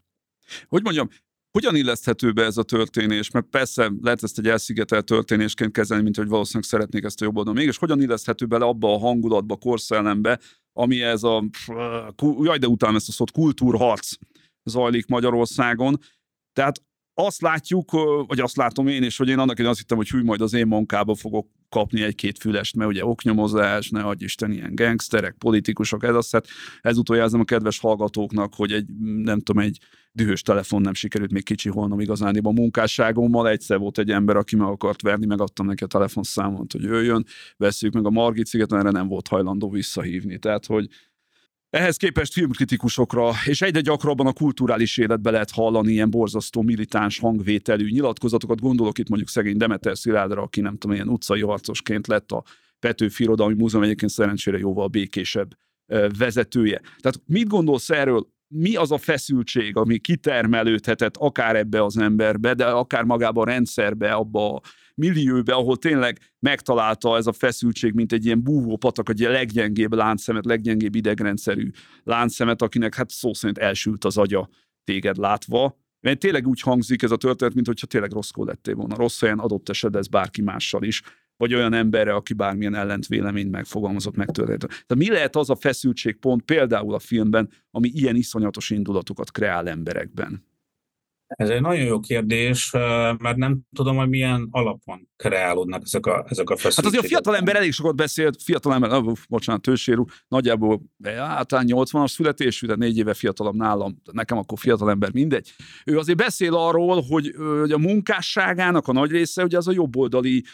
[0.69, 1.09] Hogy mondjam,
[1.55, 3.31] hogyan illeszthető be ez a történés?
[3.31, 7.37] Mert persze lehet ezt egy elszigetelt történésként kezelni, mint hogy valószínűleg szeretnék ezt a jobb
[7.37, 7.59] oldalon.
[7.59, 10.41] Mégis hogyan illeszthető bele abba a hangulatba, korszellembe,
[10.73, 11.45] ami ez a,
[12.41, 14.13] jaj, de utána ezt a szót, kultúrharc
[14.65, 15.99] zajlik Magyarországon.
[16.53, 16.83] Tehát
[17.15, 17.91] azt látjuk,
[18.27, 20.53] vagy azt látom én is, hogy én annak én azt hittem, hogy hű, majd az
[20.53, 26.05] én munkába fogok kapni egy-két fülest, mert ugye oknyomozás, ne adj Isten, ilyen gangsterek, politikusok,
[26.05, 26.47] ez azt, hát
[26.81, 28.87] ezúttal jelzem a kedves hallgatóknak, hogy egy,
[29.23, 29.79] nem tudom, egy
[30.13, 33.49] dühös telefon nem sikerült még kicsi holnom igazániban a munkásságommal.
[33.49, 37.25] Egyszer volt egy ember, aki meg akart verni, megadtam neki a telefonszámot, hogy jöjjön,
[37.57, 40.39] veszük meg a Margit sziget, erre nem volt hajlandó visszahívni.
[40.39, 40.89] Tehát, hogy
[41.75, 47.89] ehhez képest filmkritikusokra, és egyre gyakrabban a kulturális életbe lehet hallani ilyen borzasztó militáns hangvételű
[47.91, 48.61] nyilatkozatokat.
[48.61, 52.43] Gondolok itt mondjuk szegény Demeter Szilárdra, aki nem tudom, ilyen utcai harcosként lett a
[52.79, 55.57] Petőfi Irodalmi Múzeum egyébként szerencsére jóval békésebb
[56.19, 56.81] vezetője.
[56.81, 58.33] Tehát mit gondolsz erről?
[58.57, 64.13] Mi az a feszültség, ami kitermelődhetett akár ebbe az emberbe, de akár magába a rendszerbe,
[64.13, 64.61] abba a
[64.95, 70.95] millióbe, ahol tényleg megtalálta ez a feszültség, mint egy ilyen búvópatak, egy leggyengébb láncszemet, leggyengébb
[70.95, 71.71] idegrendszerű
[72.05, 74.49] láncszemet, akinek hát szó szerint elsült az agya
[74.85, 75.79] téged látva.
[76.01, 78.97] Mert tényleg úgy hangzik ez a történet, mint hogyha tényleg rosszkó lettél volna.
[78.97, 81.03] Rossz helyen adott esetben ez bárki mással is
[81.37, 84.67] vagy olyan emberre, aki bármilyen ellent véleményt megfogalmazott, megtörtént.
[84.67, 90.53] Tehát mi lehet az a feszültségpont például a filmben, ami ilyen iszonyatos indulatokat kreál emberekben?
[91.27, 92.71] Ez egy nagyon jó kérdés,
[93.19, 96.85] mert nem tudom, hogy milyen alapon kreálódnak ezek a, ezek a feszültségek.
[96.85, 100.83] Hát azért a fiatal ember elég sokat beszélt, fiatal ember, uh, bocsánat, tősérú, nagyjából
[101.17, 105.53] általán 80-as születésű, de négy éve fiatalabb nálam, nekem akkor fiatal ember, mindegy.
[105.85, 110.45] Ő azért beszél arról, hogy, hogy a munkásságának a nagy része, hogy az a jobboldali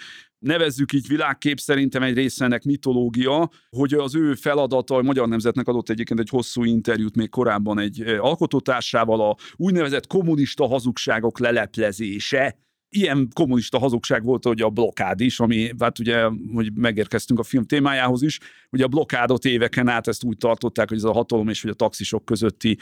[0.40, 5.68] nevezzük így világkép szerintem egy része ennek mitológia, hogy az ő feladata, a Magyar Nemzetnek
[5.68, 12.58] adott egyébként egy hosszú interjút még korábban egy alkotótársával, a úgynevezett kommunista hazugságok leleplezése,
[12.90, 16.22] ilyen kommunista hazugság volt, hogy a blokád is, ami, hát ugye,
[16.54, 18.38] hogy megérkeztünk a film témájához is,
[18.70, 21.74] ugye a blokádot éveken át ezt úgy tartották, hogy ez a hatalom és hogy a
[21.74, 22.78] taxisok közötti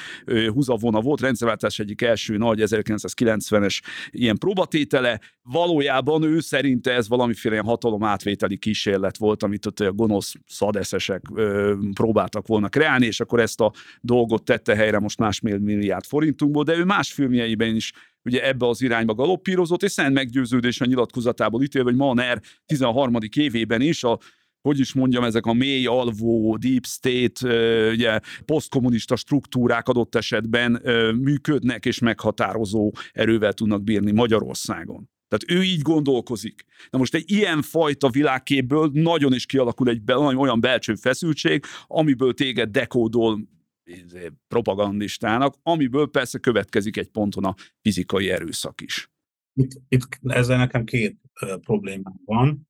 [0.52, 7.66] húzavona volt, rendszerváltás egyik első nagy 1990-es ilyen próbatétele, valójában ő szerinte ez valamiféle ilyen
[7.66, 13.40] hatalom átvételi kísérlet volt, amit ott a gonosz szadeszesek ö, próbáltak volna kreálni, és akkor
[13.40, 17.92] ezt a dolgot tette helyre most másfél milliárd forintunkból, de ő más filmjeiben is
[18.28, 23.16] ugye ebbe az irányba galoppírozott, és szent meggyőződés a nyilatkozatából ítélve, hogy Maner 13.
[23.34, 24.18] évében is a
[24.60, 27.48] hogy is mondjam, ezek a mély alvó, deep state,
[27.90, 30.82] ugye, posztkommunista struktúrák adott esetben
[31.20, 35.10] működnek és meghatározó erővel tudnak bírni Magyarországon.
[35.28, 36.64] Tehát ő így gondolkozik.
[36.90, 42.70] Na most egy ilyen fajta világképből nagyon is kialakul egy olyan belső feszültség, amiből téged
[42.70, 43.40] dekódol
[44.48, 49.10] propagandistának, amiből persze következik egy ponton a fizikai erőszak is.
[49.52, 52.68] Itt, itt ezzel nekem két uh, problémám van.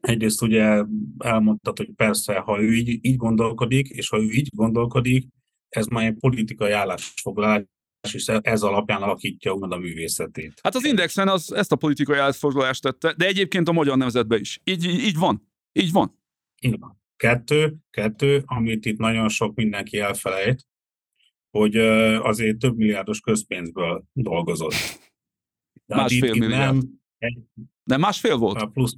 [0.00, 0.84] Egyrészt ugye
[1.18, 5.28] elmondtad, hogy persze, ha ő így, így gondolkodik, és ha ő így gondolkodik,
[5.68, 7.64] ez már egy politikai állásfoglalás,
[8.12, 10.60] és ez alapján alakítja úgymond a művészetét.
[10.62, 14.60] Hát az Indexen az, ezt a politikai állásfoglalást tette, de egyébként a magyar nemzetben is.
[14.64, 15.48] Így, így van.
[15.72, 16.18] Így van.
[16.60, 17.00] Így van.
[17.16, 20.66] Kettő, kettő, amit itt nagyon sok mindenki elfelejt,
[21.50, 21.76] hogy
[22.16, 24.74] azért több milliárdos közpénzből dolgozott.
[25.86, 26.74] De másfél itt, milliárd.
[26.74, 26.82] Nem,
[27.18, 27.38] egy,
[27.84, 28.72] nem másfél volt?
[28.72, 28.96] Plusz,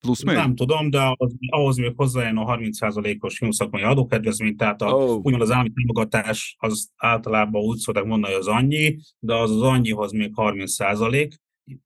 [0.00, 0.34] Plusz még?
[0.34, 5.16] Nem tudom, de ahhoz, ahhoz még hozzájön a 30%-os filmszakmai adókedvezmény, tehát a, oh.
[5.16, 9.62] úgymond az állami támogatás az általában úgy szokták mondani, hogy az annyi, de az az
[9.62, 11.32] annyihoz még 30%,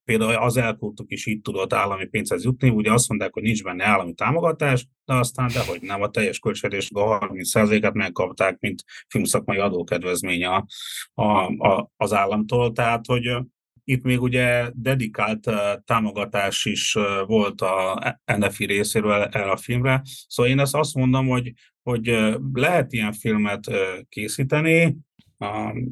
[0.03, 3.85] például az elkúrtuk is így tudott állami pénzhez jutni, ugye azt mondták, hogy nincs benne
[3.85, 10.45] állami támogatás, de aztán dehogy nem, a teljes költségvetésnek a 30%-át megkapták, mint filmszakmai adókedvezmény
[10.45, 10.65] a,
[11.13, 11.27] a,
[11.67, 13.37] a, az államtól, tehát hogy
[13.83, 15.49] itt még ugye dedikált
[15.85, 18.01] támogatás is volt a
[18.37, 23.71] NFI részéről el a filmre, szóval én ezt azt mondom, hogy, hogy lehet ilyen filmet
[24.09, 24.97] készíteni,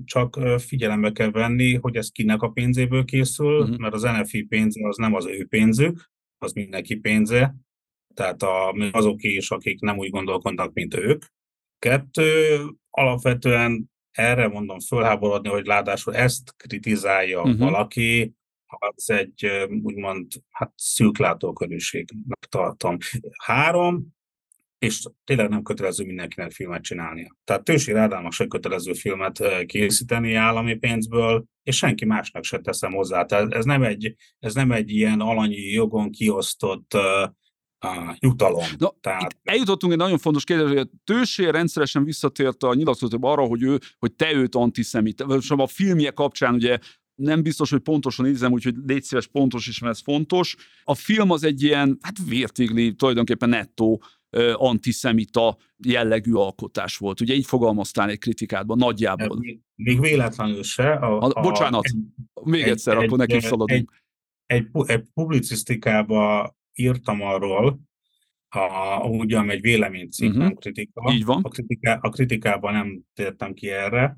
[0.06, 3.78] csak figyelembe kell venni, hogy ez kinek a pénzéből készül, uh-huh.
[3.78, 7.56] mert az NFI pénze az nem az ő pénzük, az mindenki pénze,
[8.14, 11.24] tehát a, azok is, akik nem úgy gondolkodnak, mint ők.
[11.80, 17.58] Kettő, alapvetően erre mondom fölháborodni, hogy ráadásul ezt kritizálja uh-huh.
[17.58, 18.34] valaki,
[18.80, 22.98] az egy úgymond hát szűklátókörűségnek tartom.
[23.44, 24.08] Három,
[24.84, 27.38] és tényleg nem kötelező mindenkinek filmet csinálnia.
[27.44, 33.26] Tehát Tősi Rádának se kötelező filmet készíteni állami pénzből, és senki másnak se teszem hozzá.
[33.26, 37.30] Tehát ez nem egy, ez nem egy ilyen alanyi jogon kiosztott uh,
[38.20, 38.66] jutalom.
[38.78, 39.38] Na, Tehát...
[39.44, 43.80] eljutottunk egy nagyon fontos kérdés, hogy a Tősé rendszeresen visszatért a nyilatkozatban arra, hogy, ő,
[44.00, 45.22] hogy te őt antiszemit.
[45.48, 46.78] A filmje kapcsán ugye
[47.16, 50.56] nem biztos, hogy pontosan nézem, úgyhogy légy szíves pontos is, mert ez fontos.
[50.84, 54.04] A film az egy ilyen, hát vértigli, tulajdonképpen nettó
[54.54, 57.22] antiszemita jellegű alkotás volt.
[57.22, 59.38] Ugye így fogalmaztál egy kritikádban, nagyjából.
[59.38, 60.92] Még, még véletlenül se.
[60.92, 61.96] A, a, bocsánat, egy,
[62.44, 63.92] még egy, egyszer, egy, akkor neki szaladunk.
[64.46, 67.80] Egy, egy, egy publicisztikába írtam arról,
[68.56, 70.44] a, ugyan egy véleménycikk, uh-huh.
[70.44, 71.14] nem kritika.
[71.14, 71.42] Így van.
[71.44, 74.18] A, kritika, a kritikában nem tértem ki erre,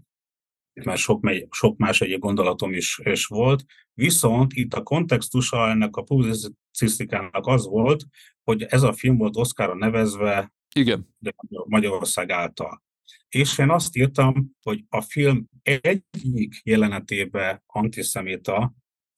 [0.83, 3.63] mert sok, sok más egyéb gondolatom is, is volt.
[3.93, 8.03] Viszont itt a kontextusa ennek a publicisztikának az volt,
[8.43, 11.07] hogy ez a film volt Oszkára nevezve Igen.
[11.17, 11.35] De
[11.65, 12.83] Magyarország által.
[13.29, 18.73] És én azt írtam, hogy a film egyik jelenetébe antiszemita,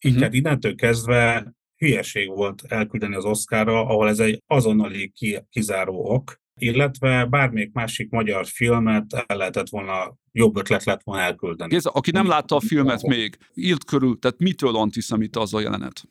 [0.05, 0.35] így uh-huh.
[0.35, 5.13] innentől kezdve hülyeség volt elküldeni az Oszkára, ahol ez egy azonnali
[5.49, 11.71] kizáró ok, illetve bármelyik másik magyar filmet el lehetett volna, jobb ötlet lett volna elküldeni.
[11.71, 16.03] Kézze, aki nem látta a filmet még, írt körül, tehát mitől antiszemita az a jelenet?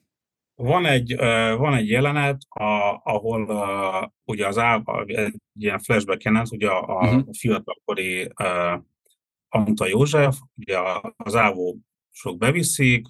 [0.55, 1.17] Van egy,
[1.57, 7.05] van egy jelenet, a, ahol a, ugye az á, egy ilyen flashback jelenet, ugye a,
[7.05, 7.35] uh-huh.
[7.39, 8.29] fiatalkori
[9.49, 10.79] Anta József, ugye
[11.17, 11.79] az ávó
[12.11, 13.07] sok beviszik,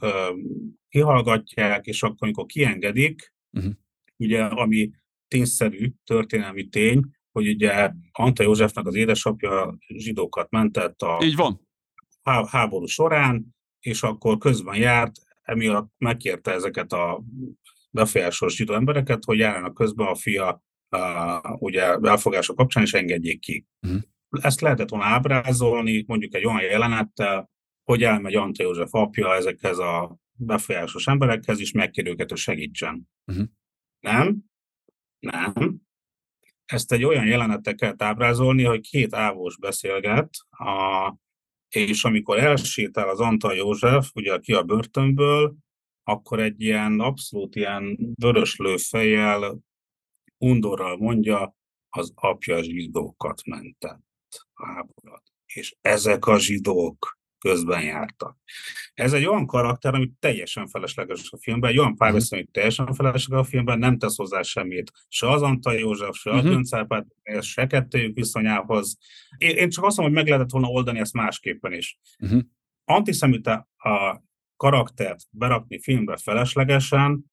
[0.88, 3.72] kihallgatják, és akkor, amikor kiengedik, uh-huh.
[4.16, 4.90] ugye, ami
[5.28, 7.00] tényszerű történelmi tény,
[7.36, 11.68] hogy ugye Anta Józsefnek az édesapja zsidókat mentett a Így van.
[12.48, 17.22] háború során, és akkor közben járt, emiatt megkérte ezeket a
[17.90, 23.66] befolyásos zsidó embereket, hogy járjanak közben a fia uh, ugye elfogása kapcsán, és engedjék ki.
[23.86, 24.00] Uh-huh.
[24.30, 27.50] Ezt lehetett volna ábrázolni, mondjuk egy olyan jelenettel,
[27.84, 33.08] hogy elmegy Anta József apja ezekhez a befolyásos emberekhez, és megkér őket, hogy segítsen.
[33.26, 33.46] Uh-huh.
[34.00, 34.36] Nem?
[35.18, 35.84] Nem.
[36.66, 41.14] Ezt egy olyan jelenettel kell ábrázolni, hogy két ávós beszélget, a,
[41.68, 45.56] és amikor elsétál az Antal József, ugye aki a börtönből,
[46.02, 49.58] akkor egy ilyen abszolút ilyen vöröslő fejjel,
[50.38, 51.56] undorral mondja,
[51.88, 55.22] az apja zsidókat mentett háborút.
[55.46, 58.36] És ezek a zsidók közben jártak.
[58.94, 61.98] Ez egy olyan karakter, ami teljesen felesleges a filmben, egy olyan mhm.
[61.98, 64.92] párbeszéd, ami teljesen felesleges a filmben, nem tesz hozzá semmit.
[65.08, 66.46] Se az Antal József, se uh-huh.
[66.46, 67.06] a Göncárpát,
[67.40, 68.98] se kettőjük viszonyához.
[69.38, 71.98] Én, én csak azt mondom, hogy meg lehetett volna oldani ezt másképpen is.
[72.18, 72.42] Uh-huh.
[72.84, 74.22] Antiszemita a
[74.56, 77.24] karaktert berakni filmbe feleslegesen,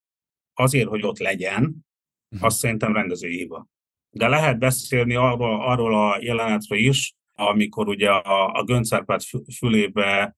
[0.53, 2.47] azért, hogy ott legyen, uh-huh.
[2.47, 3.67] azt szerintem rendezői hiba.
[4.09, 9.23] De lehet beszélni arról, arról a jelenetről is, amikor ugye a, a göncárpát
[9.57, 10.37] fülébe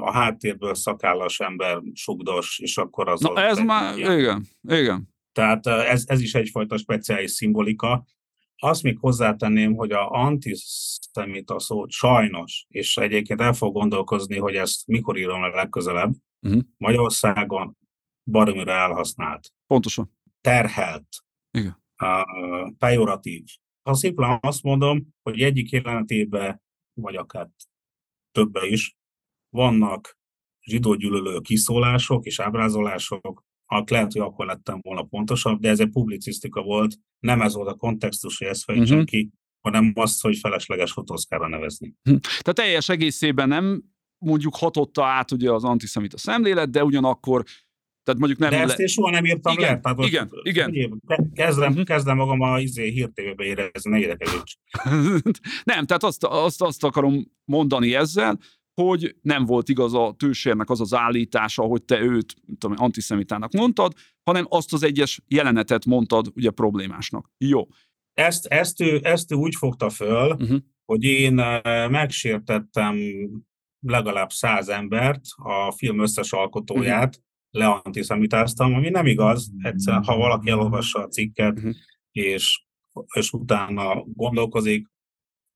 [0.00, 3.20] a háttérből szakállas ember sugdos, és akkor az...
[3.20, 4.18] Na ez már, ilyen.
[4.18, 5.14] igen, igen.
[5.32, 8.04] Tehát ez, ez is egyfajta speciális szimbolika,
[8.58, 14.86] azt még hozzátenném, hogy a antiszemita szót sajnos, és egyébként el fog gondolkozni, hogy ezt
[14.86, 16.62] mikor írom le legközelebb, uh-huh.
[16.76, 17.76] Magyarországon
[18.24, 19.52] baromira elhasznált.
[19.66, 20.12] Pontosan.
[20.40, 21.08] Terhelt.
[21.50, 21.82] Igen.
[22.02, 23.44] Uh, pejoratív.
[23.86, 26.62] Ha szimplán azt mondom, hogy egyik jelenetében,
[27.00, 27.48] vagy akár
[28.32, 28.96] többe is,
[29.48, 30.18] vannak
[30.60, 36.62] zsidógyűlölő kiszólások és ábrázolások, hát lehet, hogy akkor lettem volna pontosabb, de ez egy publicisztika
[36.62, 39.04] volt, nem ez volt a kontextus, hogy ezt fejtsem uh-huh.
[39.04, 41.94] ki, hanem azt, hogy felesleges fotózkára nevezni.
[42.04, 42.20] Uh-huh.
[42.20, 43.82] Tehát teljes egészében nem
[44.18, 47.44] mondjuk hatotta át ugye az antiszemita szemlélet, de ugyanakkor
[48.06, 49.80] tehát mondjuk nem De ezt én soha nem írtam igen, le.
[49.80, 51.02] Tehát igen, igen.
[51.34, 51.84] Kezdem, uh-huh.
[51.84, 54.52] kezdem magam a izé, hírtévébe érezni, ne érdekelődj.
[55.72, 58.38] nem, tehát azt, azt, azt akarom mondani ezzel,
[58.74, 63.92] hogy nem volt igaz a tősérnek az az állítása, hogy te őt tudom, antiszemitának mondtad,
[64.22, 67.30] hanem azt az egyes jelenetet mondtad ugye problémásnak.
[67.38, 67.66] Jó.
[68.12, 70.58] Ezt, ezt, ő, ezt ő úgy fogta föl, uh-huh.
[70.84, 72.96] hogy én eh, megsértettem
[73.86, 77.24] legalább száz embert, a film összes alkotóját, uh-huh.
[77.56, 79.50] Leantiszemitáztam, ami nem igaz.
[79.62, 81.74] Egyszer, ha valaki elolvassa a cikket, uh-huh.
[82.12, 82.64] és,
[83.14, 84.86] és utána gondolkozik,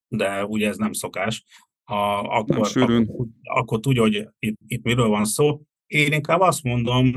[0.09, 1.45] de ugye ez nem szokás,
[1.85, 3.07] a, akkor, akkor,
[3.43, 5.61] akkor tudja, hogy itt, itt miről van szó.
[5.87, 7.13] Én inkább azt mondom,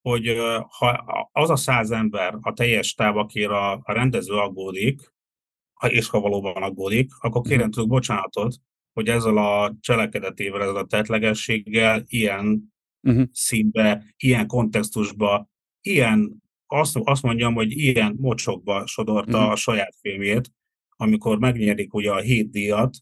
[0.00, 0.36] hogy
[0.68, 5.00] ha az a száz ember, a teljes táv, akire a, a rendező aggódik,
[5.88, 7.50] és ha valóban aggódik, akkor mhm.
[7.50, 8.56] kérem tudok bocsánatot,
[8.92, 12.72] hogy ezzel a cselekedetével, ezzel a tetlegességgel ilyen
[13.02, 13.28] uh-huh.
[13.32, 19.52] színbe, ilyen kontextusba, ilyen, azt, azt mondjam, hogy ilyen mocsokba sodorta uh-huh.
[19.52, 20.50] a saját filmjét,
[20.96, 22.96] amikor megnyerik ugye a hét díjat,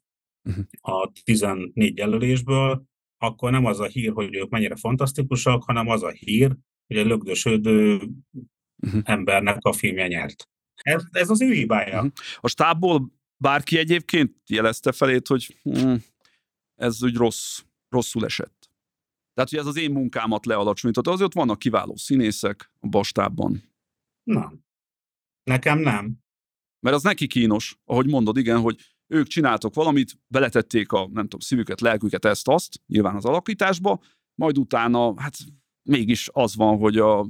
[0.49, 0.65] uh-huh.
[0.81, 2.85] a 14 jelölésből,
[3.19, 6.57] akkor nem az a hír, hogy ők mennyire fantasztikusak, hanem az a hír,
[6.87, 8.09] hogy egy lögdösödő
[8.77, 9.01] uh-huh.
[9.05, 10.49] embernek a filmje nyert.
[10.75, 11.97] Ez, ez az ő hibája.
[11.97, 12.13] Uh-huh.
[12.41, 15.95] A stábból bárki egyébként jelezte felét, hogy hm,
[16.75, 18.56] ez úgy rossz, rosszul esett.
[19.37, 21.11] Tehát, hogy ez az én munkámat lealacsonyította.
[21.11, 23.62] Azért ott vannak kiváló színészek a bastábban.
[24.22, 24.64] Nem.
[25.42, 26.18] Nekem nem.
[26.81, 31.40] Mert az neki kínos, ahogy mondod, igen, hogy ők csináltok valamit, beletették a, nem tudom,
[31.40, 34.01] szívüket, lelküket, ezt, azt, nyilván az alakításba,
[34.35, 35.37] majd utána, hát
[35.83, 37.27] mégis az van, hogy a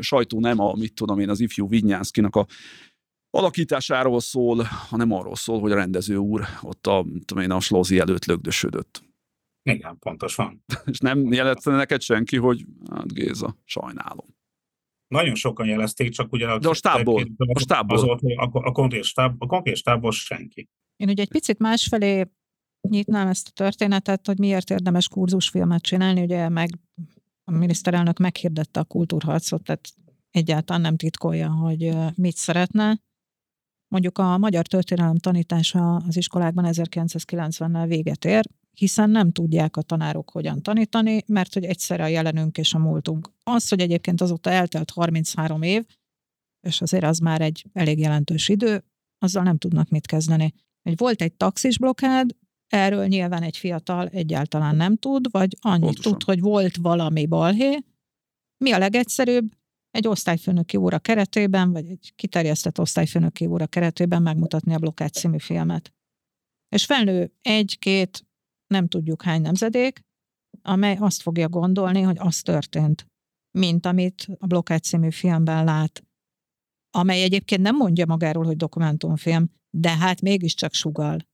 [0.00, 2.46] sajtó nem a, mit tudom én, az ifjú Vinyánszkinak a
[3.30, 7.98] alakításáról szól, hanem arról szól, hogy a rendező úr ott a, tudom én, a slozi
[7.98, 9.09] előtt lögdösödött.
[9.74, 10.64] Igen, pontosan.
[10.84, 14.38] És nem jelezte neked senki, hogy hát Géza, sajnálom.
[15.08, 16.58] Nagyon sokan jelezték, csak ugye...
[16.58, 17.96] De a stábból, a stábból.
[17.96, 20.68] Az volt, a, a, konkrét stáb, a konkrét stábból senki.
[20.96, 22.30] Én ugye egy picit másfelé
[22.88, 26.70] nyitnám ezt a történetet, hogy miért érdemes kurzusfilmet csinálni, ugye meg
[27.44, 29.88] a miniszterelnök meghirdette a kultúrharcot, tehát
[30.30, 33.00] egyáltalán nem titkolja, hogy mit szeretne.
[33.88, 40.30] Mondjuk a magyar történelem tanítása az iskolákban 1990-nel véget ér, hiszen nem tudják a tanárok
[40.30, 43.32] hogyan tanítani, mert hogy egyszerre a jelenünk és a múltunk.
[43.42, 45.86] Az, hogy egyébként azóta eltelt 33 év,
[46.60, 48.84] és azért az már egy elég jelentős idő,
[49.18, 54.76] azzal nem tudnak mit kezdeni hogy volt egy taxis blokkád, erről nyilván egy fiatal egyáltalán
[54.76, 56.12] nem tud, vagy annyit Pontosan.
[56.12, 57.78] tud, hogy volt valami balhé.
[58.64, 59.52] Mi a legegyszerűbb?
[59.90, 65.92] Egy osztályfőnöki óra keretében, vagy egy kiterjesztett osztályfőnöki óra keretében megmutatni a blokkád című filmet.
[66.68, 68.26] És felnő egy-két,
[68.70, 70.00] nem tudjuk hány nemzedék,
[70.62, 73.06] amely azt fogja gondolni, hogy az történt,
[73.58, 76.04] mint amit a blokkád című filmben lát,
[76.90, 81.28] amely egyébként nem mondja magáról, hogy dokumentumfilm, de hát mégiscsak sugal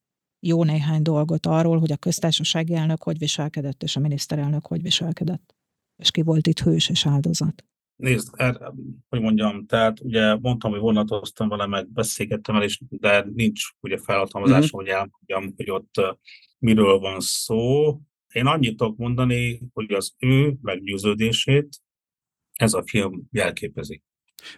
[0.47, 5.55] jó néhány dolgot arról, hogy a köztársasági elnök hogy viselkedett, és a miniszterelnök hogy viselkedett.
[6.03, 7.65] És ki volt itt hős és áldozat.
[7.97, 8.73] Nézd, er,
[9.09, 13.99] hogy mondjam, tehát ugye mondtam, hogy vonatoztam vele, meg beszélgettem el, és, de nincs ugye
[13.99, 14.93] felhatalmazásom, mm-hmm.
[14.93, 16.19] hogy elmondjam, hogy ott
[16.59, 17.89] miről van szó.
[18.33, 21.81] Én annyit tudok mondani, hogy az ő meggyőződését
[22.53, 24.03] ez a film jelképezi.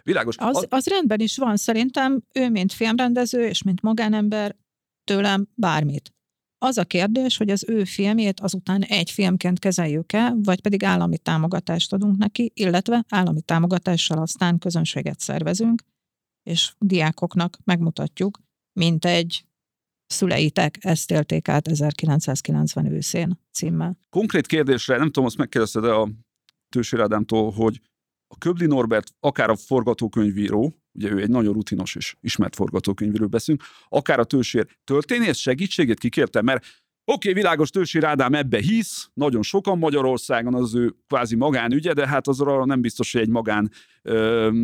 [0.03, 0.35] Világos.
[0.37, 4.55] Az, az rendben is van, szerintem ő, mint filmrendező és mint magánember
[5.03, 6.13] tőlem bármit.
[6.61, 11.93] Az a kérdés, hogy az ő filmjét azután egy filmként kezeljük-e, vagy pedig állami támogatást
[11.93, 15.81] adunk neki, illetve állami támogatással aztán közönséget szervezünk,
[16.43, 18.39] és diákoknak megmutatjuk,
[18.79, 19.45] mint egy
[20.05, 23.97] szüleitek ezt élték át 1990 őszén címmel.
[24.09, 26.09] Konkrét kérdésre, nem tudom, azt megkérdezted a
[26.69, 27.81] Tősér Ádámtól, hogy
[28.27, 33.63] a Köbli Norbert, akár a forgatókönyvíró, ugye ő egy nagyon rutinos és ismert forgatókönyvíró beszélünk,
[33.89, 36.65] akár a tősér történész segítségét kikérte, mert
[37.11, 42.07] Oké, okay, világos Tősér Ádám ebbe hisz, nagyon sokan Magyarországon az ő kvázi magánügye, de
[42.07, 43.71] hát azra nem biztos, hogy egy magán,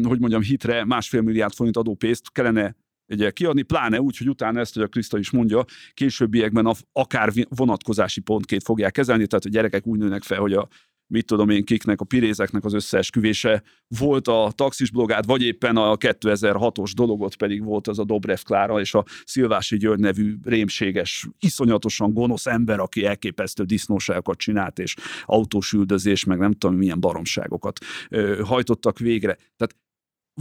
[0.04, 2.76] hogy mondjam, hitre másfél milliárd forint adópénzt kellene
[3.08, 5.64] ugye kiadni, pláne úgy, hogy utána ezt, hogy a Kriszta is mondja,
[5.94, 10.68] későbbiekben akár vonatkozási pontként fogják kezelni, tehát a gyerekek úgy nőnek fel, hogy a
[11.08, 15.96] mit tudom én kiknek, a pirézeknek az összeesküvése volt a taxis blogát, vagy éppen a
[15.96, 22.14] 2006-os dologot pedig volt az a Dobrev Klára és a Szilvási György nevű rémséges, iszonyatosan
[22.14, 27.80] gonosz ember, aki elképesztő disznóságokat csinált, és autósüldözés, meg nem tudom milyen baromságokat
[28.10, 29.34] ö, hajtottak végre.
[29.34, 29.76] Tehát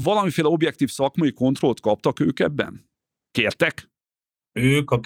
[0.02, 2.90] valamiféle objektív szakmai kontrollt kaptak ők ebben?
[3.30, 3.92] Kértek?
[4.52, 5.00] Ők a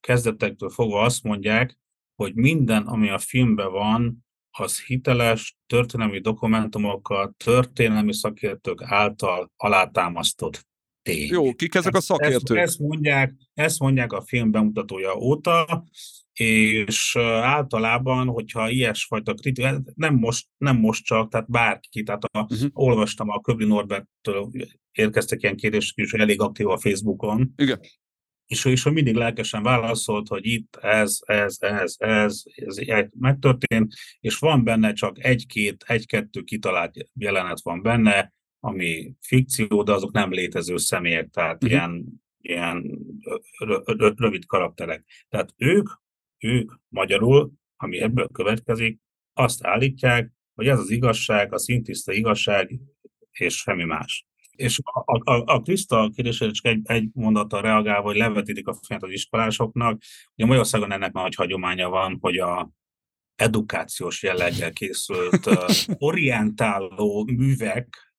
[0.00, 1.78] kezdetektől fogva azt mondják,
[2.14, 10.68] hogy minden, ami a filmben van, az hiteles történelmi dokumentumokkal, történelmi szakértők által alátámasztott
[11.02, 11.28] tény.
[11.28, 12.56] Jó, kik ezek a szakértők?
[12.56, 15.84] Ezt, ezt, mondják, ezt mondják a film bemutatója óta,
[16.32, 22.68] és általában, hogyha ilyesfajta kritika, nem most, nem most csak, tehát bárki, tehát a, uh-huh.
[22.72, 24.50] olvastam a Köbli Norberttől
[24.92, 27.52] érkeztek ilyen kérdések is, elég aktív a Facebookon.
[27.56, 27.80] Igen
[28.50, 33.94] és ő is mindig lelkesen válaszolt, hogy itt ez, ez, ez, ez, ez, ez megtörtént,
[34.20, 40.30] és van benne csak egy-két, egy-kettő kitalált jelenet van benne, ami fikció, de azok nem
[40.30, 41.70] létező személyek, tehát uh-huh.
[41.70, 42.04] ilyen,
[42.40, 42.98] ilyen
[44.16, 45.04] rövid karakterek.
[45.28, 45.88] Tehát ők,
[46.38, 49.00] ők magyarul, ami ebből következik,
[49.32, 52.80] azt állítják, hogy ez az igazság, a szintiszta igazság,
[53.30, 54.26] és semmi más.
[54.60, 59.02] És a, a, a Krista kérdésére csak egy, egy mondattal reagálva, hogy levetítik a fejet
[59.02, 60.02] az iskolásoknak.
[60.34, 62.70] Ugye Magyarországon ennek nagy hagyománya van, hogy a
[63.34, 65.48] edukációs jelleggel készült
[65.98, 68.09] orientáló művek,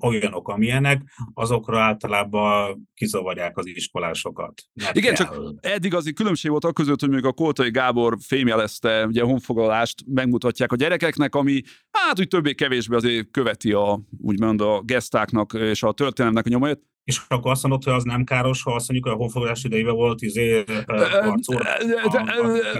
[0.00, 1.02] olyanok, amilyenek,
[1.34, 4.62] azokra általában kizavarják az iskolásokat.
[4.92, 5.26] Igen, kell.
[5.26, 9.26] csak eddig az különbség volt a között, hogy még a Koltai Gábor fémjelezte, ugye a
[9.26, 15.82] honfoglalást megmutatják a gyerekeknek, ami hát úgy többé-kevésbé azért követi a, úgymond a gesztáknak és
[15.82, 19.08] a történelemnek a nyomait és akkor azt mondod, hogy az nem káros, ha azt mondjuk,
[19.08, 20.64] hogy a honfoglalás idejében volt izé,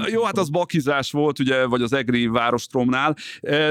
[0.07, 3.16] Jó, hát az bakizás volt, ugye, vagy az Egri várostromnál,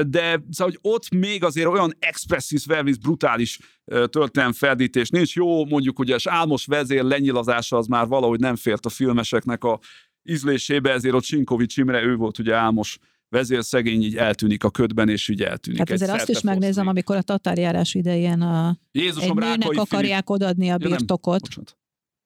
[0.06, 5.34] de szóval, hogy ott még azért olyan expressis verbis brutális történelem ferdítés nincs.
[5.34, 9.78] Jó, mondjuk ugye, és Álmos vezér lenyilazása az már valahogy nem fért a filmeseknek a
[10.22, 12.98] ízlésébe, ezért ott Sinkovics Imre, ő volt ugye Álmos
[13.34, 15.78] vezérszegény így eltűnik a ködben, és így eltűnik.
[15.78, 20.38] Hát azért azt is megnézem, amikor a tatárjárás idején a, Jézusom, egy nőnek akarják film...
[20.38, 21.48] odaadni a birtokot.
[21.56, 21.62] Ja,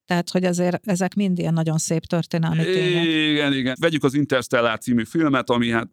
[0.09, 3.05] tehát, hogy azért ezek mind ilyen nagyon szép történelmi tények.
[3.05, 3.75] Igen, igen.
[3.79, 5.89] Vegyük az Interstellar című filmet, ami hát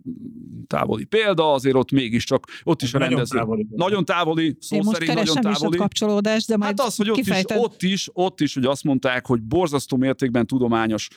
[0.67, 3.37] távoli példa, azért ott mégiscsak, ott is a rendező.
[3.37, 3.67] Távoli.
[3.71, 5.75] Nagyon távoli, szó Én most szerint nagyon távoli.
[5.75, 8.85] Is kapcsolódást, de majd Hát az, hogy ott is, ott is, ott is, hogy azt
[8.85, 11.09] mondták, hogy borzasztó mértékben tudományos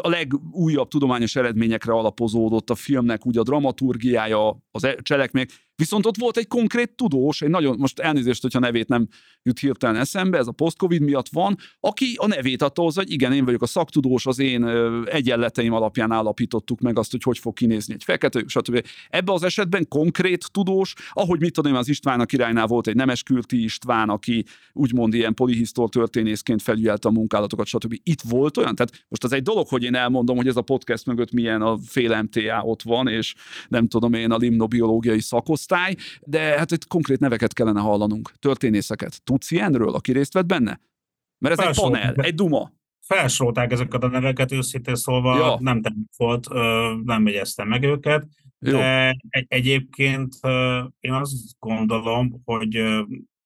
[0.00, 6.16] a legújabb tudományos eredményekre alapozódott a filmnek, ugye a dramaturgiája, az e- cselekmények, Viszont ott
[6.18, 9.08] volt egy konkrét tudós, egy nagyon, most elnézést, hogyha nevét nem
[9.42, 13.32] jut hirtelen eszembe, ez a post-covid miatt van, aki a nevét adta hozzá, hogy igen,
[13.32, 14.64] én vagyok a szaktudós, az én
[15.04, 18.86] egyenleteim alapján állapítottuk meg azt, hogy hogy fog kinézni egy fekete, stb.
[19.08, 23.62] Ebben az esetben konkrét tudós, ahogy mit tudom, az István a királynál volt egy nemeskülti
[23.62, 27.94] István, aki úgymond ilyen polihisztor történészként felügyelte a munkálatokat, stb.
[28.02, 28.74] Itt volt olyan?
[28.74, 31.78] Tehát most az egy dolog, hogy én elmondom, hogy ez a podcast mögött milyen a
[31.86, 33.34] fél MTA ott van, és
[33.68, 39.22] nem tudom én a limnobiológiai szakosztály, osztály, de hát itt konkrét neveket kellene hallanunk, történészeket.
[39.24, 40.80] Tudsz ilyenről, aki részt vett benne?
[41.38, 42.72] Mert ez Felsor, egy panel, egy duma.
[43.06, 45.56] Felsorolták ezeket a neveket, őszintén szólva ja.
[45.60, 45.82] nem
[46.16, 46.48] volt,
[47.04, 48.26] nem megyeztem meg őket,
[48.58, 50.34] de egy, egyébként
[51.00, 52.82] én azt gondolom, hogy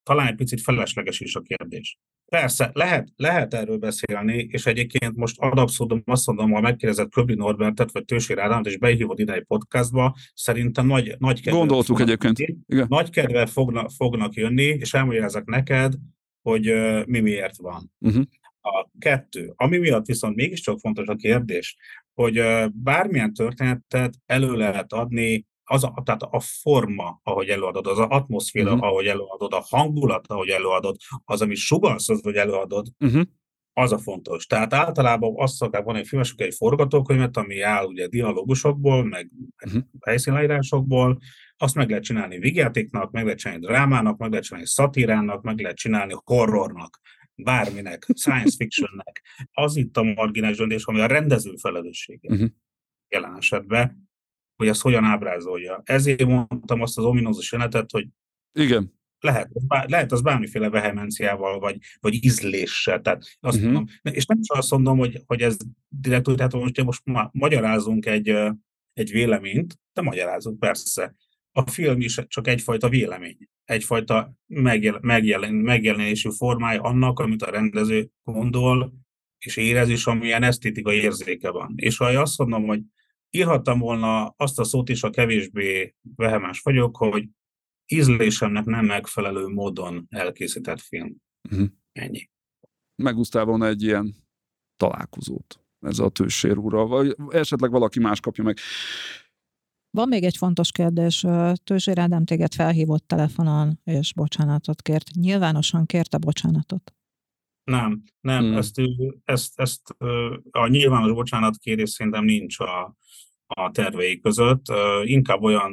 [0.07, 1.99] talán egy picit felesleges is a kérdés.
[2.27, 7.35] Persze, lehet, lehet erről beszélni, és egyébként most ad abszurdum azt mondom, ha megkérdezett Köbli
[7.35, 12.39] Norbertet, vagy Tősi Rádámot, és behívod ide egy podcastba, szerintem nagy, nagy kedve Gondoltuk egyébként.
[12.67, 12.87] Igen.
[12.89, 15.95] Nagy kedve fogna, fognak jönni, és elmagyarázzak neked,
[16.43, 17.93] hogy uh, mi miért van.
[17.99, 18.25] Uh-huh.
[18.61, 19.53] A kettő.
[19.57, 21.77] Ami miatt viszont mégiscsak fontos a kérdés,
[22.15, 27.99] hogy uh, bármilyen történetet elő lehet adni az a, tehát a forma, ahogy előadod, az
[27.99, 28.87] atmoszféra, uh-huh.
[28.87, 33.23] ahogy előadod, a hangulat, ahogy előadod, az, ami sugalsz, az, hogy előadod, uh-huh.
[33.73, 34.47] az a fontos.
[34.47, 39.31] Tehát általában azt szokták van egy filmesek egy forgatókönyvet, ami áll ugye dialógusokból, meg
[39.65, 39.83] uh-huh.
[40.01, 41.19] helyszínleírásokból,
[41.57, 45.77] azt meg lehet csinálni vigyátéknak, meg lehet csinálni drámának, meg lehet csinálni szatírának, meg lehet
[45.77, 47.01] csinálni horrornak,
[47.35, 49.23] bárminek, science fictionnek.
[49.53, 52.29] Az itt a marginális döntés, ami a rendező felelőssége.
[52.33, 52.49] Uh-huh.
[53.09, 54.06] Jelen esetben,
[54.57, 55.81] hogy ezt hogyan ábrázolja.
[55.85, 58.07] Ezért mondtam azt az ominózus jelenetet, hogy
[58.53, 58.95] igen.
[59.21, 59.51] Lehet,
[59.87, 63.01] lehet az bármiféle vehemenciával, vagy, vagy ízléssel.
[63.01, 63.73] Tehát azt uh-huh.
[63.73, 65.57] mondom, és nem csak azt mondom, hogy, hogy ez
[65.89, 68.29] direkt úgy, tehát most, most ma, magyarázunk egy,
[68.93, 71.15] egy véleményt, de magyarázunk persze.
[71.53, 73.39] A film is csak egyfajta vélemény.
[73.65, 78.93] egyfajta megjel, megjelen, megjelenésű formája annak, amit a rendező gondol
[79.39, 81.73] és érez, és amilyen esztétikai érzéke van.
[81.77, 82.81] És ha azt mondom, hogy
[83.31, 87.29] írhattam volna azt a szót is, a kevésbé vehemás vagyok, hogy
[87.87, 91.17] ízlésemnek nem megfelelő módon elkészített film.
[91.51, 91.69] Uh-huh.
[91.93, 92.31] Ennyi.
[93.03, 94.15] Megúsztál volna egy ilyen
[94.77, 98.59] találkozót ez a tősér úrral, vagy esetleg valaki más kapja meg.
[99.91, 101.27] Van még egy fontos kérdés.
[101.65, 105.11] Tőzsér Ádám téged felhívott telefonon, és bocsánatot kért.
[105.11, 106.95] Nyilvánosan kérte bocsánatot?
[107.71, 108.45] Nem, nem.
[108.45, 108.57] Hmm.
[108.57, 108.81] Ezt,
[109.25, 109.97] ezt, ezt
[110.51, 112.97] a nyilvános bocsánatkérés szerintem nincs a,
[113.47, 114.65] a tervei között.
[115.05, 115.73] Inkább olyan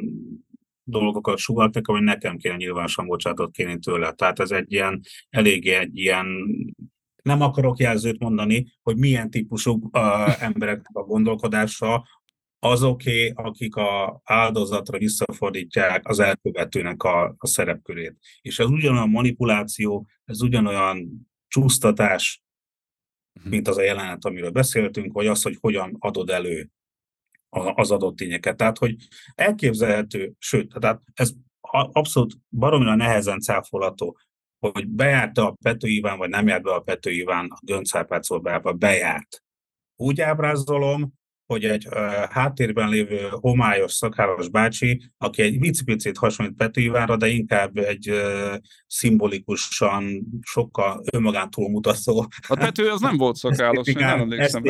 [0.84, 4.12] dolgokat sugaltak, hogy nekem kéne nyilvánosan bocsánatot kérni tőle.
[4.12, 6.26] Tehát ez egy ilyen, elég egy ilyen
[7.24, 12.08] nem akarok jelzőt mondani, hogy milyen típusú uh, embereknek a gondolkodása
[12.60, 18.18] azoké, akik a áldozatra visszafordítják az elkövetőnek a, a szerepkörét.
[18.42, 22.44] És ez ugyanolyan manipuláció, ez ugyanolyan csúsztatás,
[23.40, 23.50] mhm.
[23.50, 26.70] mint az a jelenet, amiről beszéltünk, vagy az, hogy hogyan adod elő
[27.50, 28.58] az adott tényeket.
[28.58, 28.96] Tehát, hogy
[29.36, 31.32] elképzelhető, sőt, tehát ez
[31.92, 34.18] abszolút baromira nehezen cáfolható,
[34.60, 38.74] hogy bejárta a Pető Iván, vagy nem járt be a Pető Iván a Göncárpát szobába,
[38.74, 39.44] bejárt.
[39.96, 41.14] Úgy ábrázolom,
[41.46, 41.96] hogy egy uh,
[42.30, 48.56] háttérben lévő homályos szakállas bácsi, aki egy vicipicit hasonlít Pető Ivánra, de inkább egy uh,
[48.88, 52.28] szimbolikusan sokkal önmagán túlmutató.
[52.48, 54.64] A Pető az nem volt szakállas, én nem emlékszem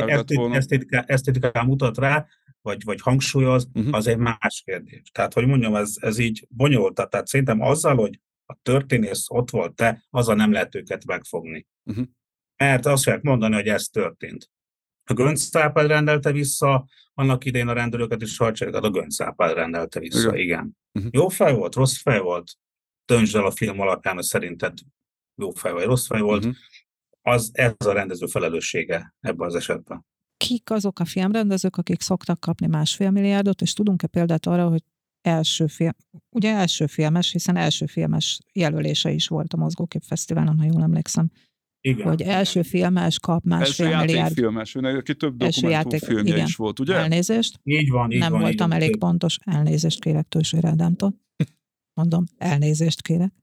[0.51, 2.25] esztétikán, esztétikán mutat rá,
[2.61, 3.95] vagy, vagy hangsúlyoz, uh-huh.
[3.95, 5.01] az egy más kérdés.
[5.11, 7.09] Tehát, hogy mondjam, ez, ez így bonyolult.
[7.09, 11.67] Tehát szerintem azzal, hogy a történész ott volt te, azzal nem lehet őket megfogni.
[11.83, 12.05] Uh-huh.
[12.57, 14.49] Mert azt fogják mondani, hogy ez történt.
[15.05, 20.39] A Göncápád rendelte vissza, annak idején a rendőröket és hadsereget a Göncápád rendelte vissza, igen.
[20.39, 20.77] igen.
[20.91, 21.11] Uh-huh.
[21.13, 22.51] Jó fej volt, rossz fej volt?
[23.05, 24.73] Döntsd el a film alapján, hogy szerinted
[25.35, 26.45] jó fej vagy rossz fej volt.
[26.45, 26.59] Uh-huh.
[27.21, 30.05] Az, ez a rendező felelőssége ebben az esetben.
[30.37, 34.83] Kik azok a filmrendezők, akik szoktak kapni másfél milliárdot, és tudunk-e példát arra, hogy
[35.21, 35.91] első film,
[36.29, 41.31] ugye első filmes, hiszen első filmes jelölése is volt a Mozgókép Fesztiválon, ha jól emlékszem.
[41.85, 42.07] Igen.
[42.07, 44.33] Hogy első filmes kap másfél első milliárd.
[44.33, 46.95] filmes, aki több dokumentumfilmje is volt, ugye?
[46.95, 47.59] Elnézést.
[47.63, 48.99] Így van, így Nem van, voltam így elég van.
[49.09, 49.37] pontos.
[49.41, 51.13] Elnézést kérek Tőső Rádámtól.
[51.99, 53.33] Mondom, elnézést kérek.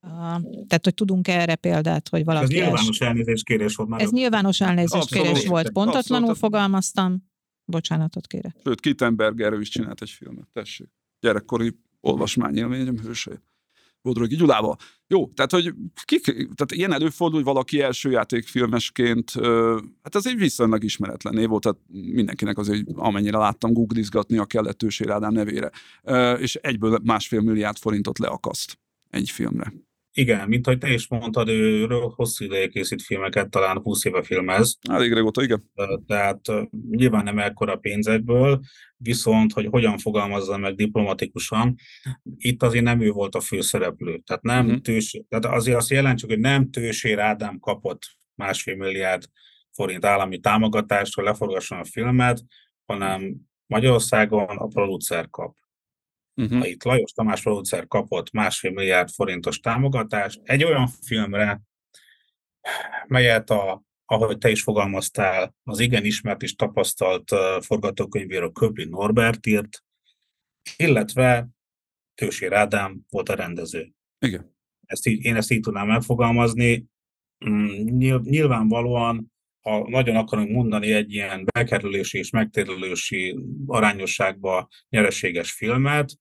[0.00, 0.10] Uh,
[0.66, 2.44] tehát, hogy tudunk erre példát, hogy valaki...
[2.44, 4.00] Ez nyilvános elnézést kérés volt már.
[4.00, 5.70] Ez nyilvános elnézést kérés volt.
[5.70, 6.52] Pontatlanul Abszolút.
[6.54, 7.30] fogalmaztam.
[7.64, 8.56] Bocsánatot kérek.
[8.64, 10.88] Sőt, Kittenberger is csinált egy filmet, tessék.
[11.20, 13.38] Gyerekkori olvasmányélményem hősei.
[14.02, 14.76] Bodrogi Gyulával.
[15.06, 15.74] Jó, tehát, hogy
[16.04, 19.30] kik, tehát ilyen előfordul, hogy valaki első játékfilmesként,
[20.02, 24.82] hát ez egy viszonylag ismeretlen név volt, tehát mindenkinek azért, amennyire láttam, googlizgatni a kellett
[24.82, 25.70] Ősér Ádám nevére,
[26.38, 28.78] és egyből másfél milliárd forintot leakaszt
[29.10, 29.72] egy filmre.
[30.18, 34.78] Igen, mint ahogy te is mondtad, ő hosszú ideje készít filmeket, talán 20 éve filmez.
[34.90, 35.70] Elég régóta, igen.
[36.06, 36.40] Tehát
[36.90, 38.60] nyilván nem ekkora pénzekből,
[38.96, 41.74] viszont, hogy hogyan fogalmazza meg diplomatikusan,
[42.36, 44.18] itt azért nem ő volt a főszereplő.
[44.18, 44.80] Tehát nem uh-huh.
[44.80, 48.02] tős, tehát azért azt jelentsük, hogy nem Tősér Ádám kapott
[48.34, 49.24] másfél milliárd
[49.72, 52.44] forint állami támogatást, hogy leforgasson a filmet,
[52.86, 55.56] hanem Magyarországon a producer kap.
[56.38, 56.68] Uh-huh.
[56.68, 61.60] Itt Lajos Tamás producer kapott másfél milliárd forintos támogatást egy olyan filmre,
[63.06, 67.30] melyet a, ahogy te is fogalmaztál, az igen ismert és tapasztalt
[67.60, 69.84] forgatókönyvíró Köbli Norbert írt,
[70.76, 71.48] illetve
[72.14, 73.92] Tősér Ádám volt a rendező.
[74.18, 74.56] Igen.
[74.86, 76.86] Ezt így, én ezt így tudnám megfogalmazni.
[77.48, 86.18] Mm, nyilvánvalóan, ha nagyon akarunk mondani egy ilyen bekerülési és megtérülési arányosságba nyereséges filmet,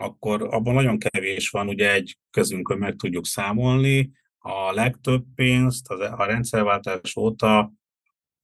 [0.00, 6.00] akkor abban nagyon kevés van, ugye egy közünkön meg tudjuk számolni, a legtöbb pénzt az,
[6.00, 7.72] a rendszerváltás óta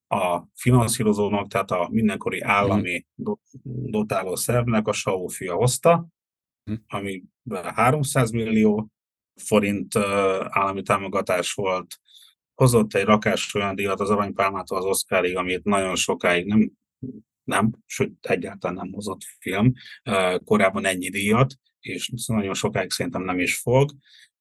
[0.09, 3.33] a finanszírozónak, tehát a mindenkori állami mhm.
[3.91, 6.07] dotáló szervnek a SAU fia hozta,
[6.65, 6.77] mhm.
[6.87, 7.23] ami
[7.75, 8.89] 300 millió
[9.35, 9.97] forint
[10.49, 12.01] állami támogatás volt,
[12.55, 16.73] hozott egy rakás olyan díjat az Aranypálmától az Oscarig, amit nagyon sokáig nem
[17.47, 19.73] nem, sőt egyáltalán nem hozott film,
[20.45, 23.91] korábban ennyi díjat, és nagyon sokáig szerintem nem is fog,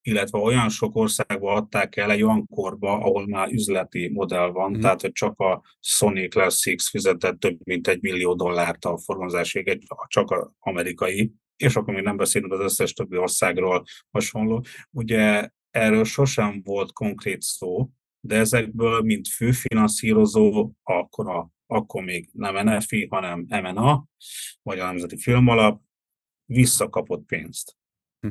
[0.02, 4.80] illetve olyan sok országba adták el egy olyan korba, ahol már üzleti modell van, mm.
[4.80, 10.32] tehát hogy csak a Sony Classics fizetett több mint egy millió dollárt a forgalmazásig, csak
[10.32, 14.66] az amerikai, és akkor még nem beszélünk az összes többi országról hasonló.
[14.92, 17.90] Ugye erről sosem volt konkrét szó,
[18.20, 24.06] de ezekből, mint főfinanszírozó, akkor a akkor még nem NFI, hanem MNA,
[24.62, 25.82] vagy a Nemzeti Filmalap,
[26.46, 27.78] visszakapott pénzt.
[28.20, 28.28] Hm.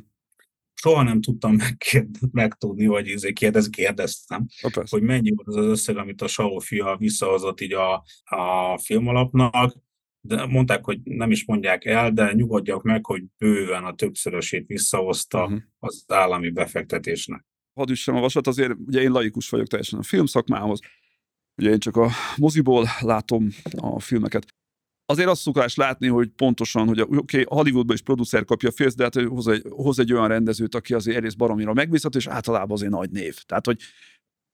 [0.75, 5.67] soha nem tudtam megkérd, megtudni, vagy izé kérdez, kérdeztem, Ha, hogy mennyi volt az az
[5.67, 9.83] összeg, amit a Sao fia visszahozott így a, a filmalapnak,
[10.27, 15.45] de mondták, hogy nem is mondják el, de nyugodjak meg, hogy bőven a többszörösét visszahozta
[15.45, 15.61] uh-huh.
[15.79, 17.45] az állami befektetésnek.
[17.75, 20.81] Hadd üssem a vasat, azért ugye én laikus vagyok teljesen a filmszakmához,
[21.57, 24.47] ugye én csak a moziból látom a filmeket.
[25.07, 28.97] Azért azt szokás látni, hogy pontosan, hogy oké, okay, Hollywoodban is producer kapja a filmet,
[28.97, 32.71] de hát hoz egy, hoz egy olyan rendezőt, aki azért egész baromira megbízható, és általában
[32.71, 33.37] azért nagy név.
[33.47, 33.79] Tehát, hogy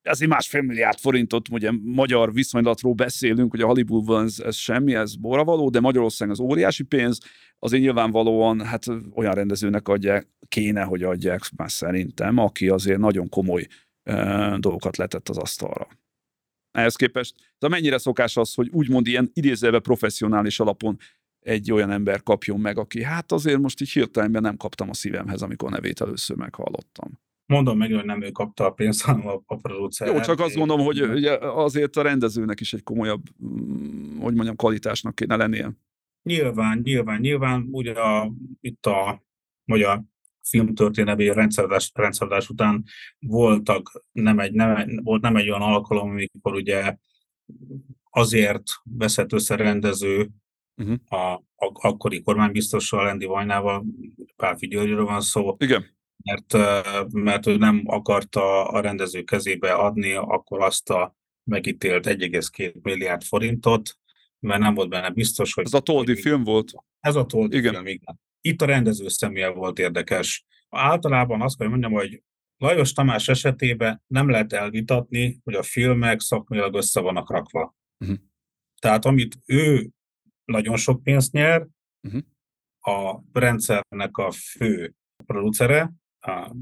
[0.03, 5.15] azért másfél milliárd forintot, ugye magyar viszonylatról beszélünk, hogy a Hollywoodban ez, ez semmi, ez
[5.15, 7.19] borravaló, de Magyarországon az óriási pénz,
[7.59, 8.85] azért nyilvánvalóan hát
[9.15, 13.67] olyan rendezőnek adják, kéne, hogy adják már szerintem, aki azért nagyon komoly
[14.03, 15.89] e, dolgokat letett az asztalra.
[16.71, 20.99] Ehhez képest, de mennyire szokás az, hogy úgymond ilyen idézőbe professzionális alapon
[21.41, 25.43] egy olyan ember kapjon meg, aki hát azért most így hirtelenben nem kaptam a szívemhez,
[25.43, 27.21] amikor nevét először meghallottam.
[27.47, 30.09] Mondom meg, hogy nem ő kapta a pénzt, hanem a, a producer.
[30.09, 34.57] Jó, csak azt gondolom, hogy ugye azért a rendezőnek is egy komolyabb, mm, hogy mondjam,
[34.57, 35.73] kvalitásnak kéne lennie.
[36.23, 39.23] Nyilván, nyilván, nyilván, ugye a, itt a
[39.65, 40.03] magyar
[40.49, 42.85] filmtörténelmi rendszeradás, rendszeradás után
[43.19, 46.97] voltak, nem egy, nem, volt nem egy olyan alkalom, amikor ugye
[48.11, 50.31] azért veszett össze rendező
[50.77, 50.97] uh-huh.
[51.09, 53.85] a, a, akkori kormánybiztossal, Lendi Vajnával,
[54.37, 56.53] Pálfi Györgyről van szó, Igen mert,
[57.13, 63.99] mert ő nem akarta a rendező kezébe adni akkor azt a megítélt 1,2 milliárd forintot,
[64.39, 65.65] mert nem volt benne biztos, hogy...
[65.65, 66.73] Ez a Toldi film volt.
[67.01, 67.73] Ez a Toldi igen.
[67.73, 68.21] film, igen.
[68.41, 70.45] Itt a rendező személye volt érdekes.
[70.69, 72.23] Általában azt kell mondjam, hogy
[72.57, 77.75] Lajos Tamás esetében nem lehet elvitatni, hogy a filmek szakmailag össze vannak rakva.
[77.99, 78.19] Uh-huh.
[78.81, 79.91] Tehát amit ő
[80.45, 81.67] nagyon sok pénzt nyer,
[82.03, 82.23] uh-huh.
[82.81, 84.95] a rendszernek a fő
[85.27, 85.93] producere,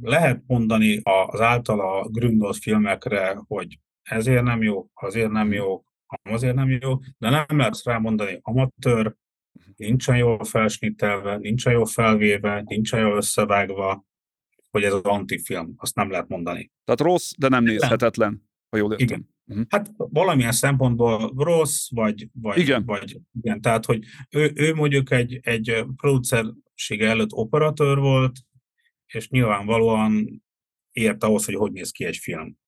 [0.01, 5.85] lehet mondani az általa gründolt filmekre, hogy ezért nem jó, azért nem jó,
[6.23, 9.15] azért nem jó, de nem lehet rá mondani amatőr,
[9.79, 14.07] nincsen jól felsnittelve, nincsen jól felvéve, nincsen jól összevágva,
[14.71, 16.73] hogy ez az antifilm, azt nem lehet mondani.
[16.85, 19.07] Tehát rossz, de nem nézhetetlen, ha jól értem.
[19.07, 19.37] Igen.
[19.45, 19.67] Uh-huh.
[19.69, 22.85] Hát valamilyen szempontból rossz, vagy, vagy, igen.
[22.85, 28.39] vagy igen, tehát hogy ő, ő mondjuk egy, egy producersége előtt operatőr volt,
[29.07, 30.43] és nyilvánvalóan
[30.93, 32.59] ért ahhoz, hogy hogy néz ki egy film.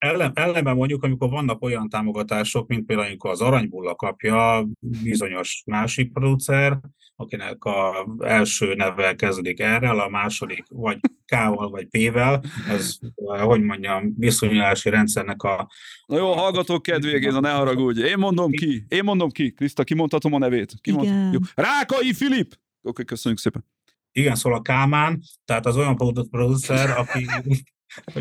[0.00, 4.68] Ellen, ellenben mondjuk, amikor vannak olyan támogatások, mint például amikor az Aranybulla kapja
[5.02, 6.78] bizonyos másik producer,
[7.16, 14.14] akinek a első neve kezdődik erre, a második vagy K-val, vagy P-vel, ez, hogy mondjam,
[14.16, 15.70] viszonyulási rendszernek a...
[16.06, 18.02] Na jó, hallgatók kedvéért, ne haragudj.
[18.02, 19.52] Én mondom ki, én mondom ki.
[19.52, 20.74] Kriszta, kimondhatom a nevét.
[20.80, 21.32] Kimond...
[21.32, 21.38] Jó.
[21.54, 22.52] Rákai Filip!
[22.52, 23.64] Oké, okay, köszönjük szépen.
[24.12, 25.96] Igen, szól a Kámán, tehát az olyan
[26.30, 27.26] producer, aki,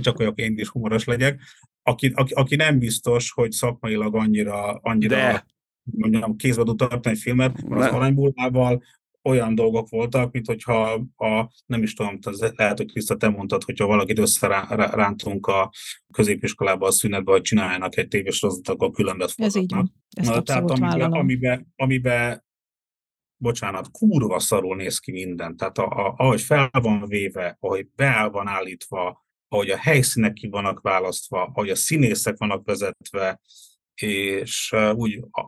[0.02, 1.42] csak hogy én is humoros legyek,
[1.84, 5.46] aki, aki, aki nem biztos, hogy szakmailag annyira, annyira De.
[5.84, 8.84] mondjam, kézbe tud tartani egy filmet, mert az aranybullával
[9.24, 12.20] olyan dolgok voltak, mint hogyha a, nem is tudom,
[12.56, 15.72] lehet, hogy Kriszta, te mondtad, hogyha valakit összerántunk a
[16.14, 19.94] középiskolába a szünetbe, hogy csináljanak egy tévésorozatot, akkor különbet Ez így van.
[20.10, 22.48] Ezt Na, tehát amiben, amiben, amiben
[23.38, 25.58] bocsánat, kurva szarul néz ki minden.
[25.58, 30.48] Tehát a, a, ahogy fel van véve, ahogy be van állítva, ahogy a helyszínek ki
[30.48, 33.40] vannak választva, ahogy a színészek vannak vezetve,
[33.94, 35.42] és úgy a,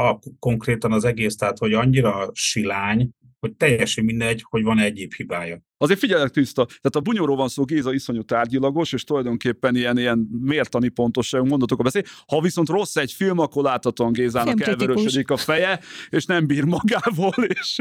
[0.00, 3.10] a, konkrétan az egész, tehát hogy annyira silány,
[3.40, 5.62] hogy teljesen mindegy, hogy van egyéb hibája.
[5.76, 10.28] Azért figyelek tiszta, tehát a bunyóról van szó, Géza iszonyú tárgyilagos, és tulajdonképpen ilyen, ilyen
[10.40, 12.02] mértani pontosságú mondatokat beszél.
[12.26, 17.44] Ha viszont rossz egy film, akkor láthatóan Gézának elvörösödik a feje, és nem bír magával,
[17.60, 17.78] és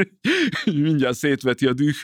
[0.65, 1.95] mindjárt szétveti a düh.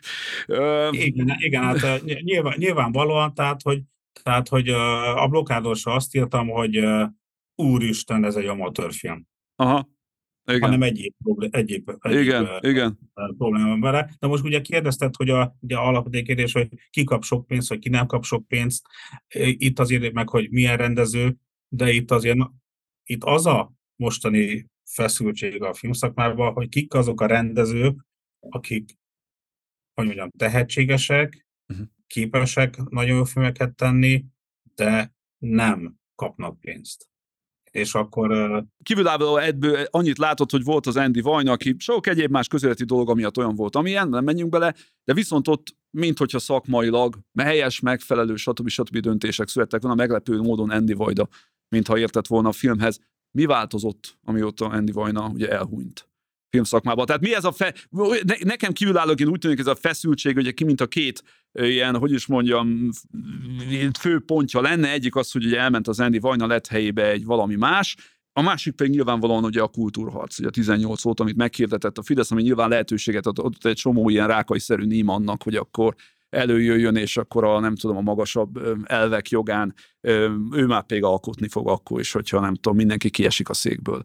[0.91, 3.81] Igen, igen hát nyilván, nyilvánvalóan, tehát hogy,
[4.23, 4.69] tehát, hogy
[5.15, 6.83] a blokkádosra azt írtam, hogy
[7.55, 9.27] úristen, ez egy amatőrfilm.
[9.55, 9.93] Aha
[10.45, 10.61] igen.
[10.61, 11.13] hanem egyéb,
[11.49, 12.99] egyéb, egyéb igen, igen.
[13.13, 14.15] probléma vele.
[14.19, 17.79] De most ugye kérdezted, hogy a, ugye alapvető kérdés, hogy ki kap sok pénzt, vagy
[17.79, 18.85] ki nem kap sok pénzt.
[19.37, 21.35] Itt azért meg, hogy milyen rendező,
[21.67, 22.37] de itt azért
[23.03, 28.05] itt az a mostani feszültség a filmszakmában, hogy kik azok a rendezők,
[28.39, 28.97] akik,
[29.93, 31.87] hogy mondjam, tehetségesek, uh-huh.
[32.07, 34.25] képesek nagyon jó filmeket tenni,
[34.75, 37.09] de nem kapnak pénzt
[37.75, 38.63] és akkor...
[38.83, 43.15] Kívülálló egyből annyit látott, hogy volt az Andy Vajna, aki sok egyéb más közéleti dolog
[43.15, 44.73] miatt olyan volt, amilyen, nem menjünk bele,
[45.03, 48.67] de viszont ott, mint hogyha szakmailag helyes, megfelelő, stb.
[48.67, 48.97] stb.
[48.97, 51.27] döntések születtek volna, meglepő módon Andy Vajda,
[51.69, 52.99] mintha értett volna a filmhez.
[53.31, 56.09] Mi változott, amióta Andy Vajna ugye elhunyt?
[56.55, 57.05] Filmszakmában.
[57.05, 57.73] Tehát mi ez a fe...
[58.23, 62.11] Ne, nekem kívülállóként úgy tűnik ez a feszültség, hogy ki mint a két ilyen, hogy
[62.11, 62.89] is mondjam,
[63.99, 64.91] fő pontja lenne.
[64.91, 67.95] Egyik az, hogy ugye elment az Andy Vajna lett helyébe egy valami más,
[68.37, 72.31] a másik pedig nyilvánvalóan ugye a kultúrharc, ugye a 18 volt, amit meghirdetett a Fidesz,
[72.31, 75.95] ami nyilván lehetőséget adott egy csomó ilyen rákai-szerű nímannak, hogy akkor
[76.29, 79.73] előjöjjön, és akkor a nem tudom, a magasabb elvek jogán
[80.51, 84.03] ő már pedig alkotni fog akkor is, hogyha nem tudom, mindenki kiesik a székből.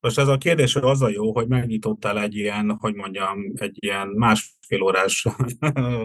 [0.00, 4.08] Most ez a kérdés az a jó, hogy megnyitottál egy ilyen, hogy mondjam, egy ilyen
[4.08, 5.26] másfél órás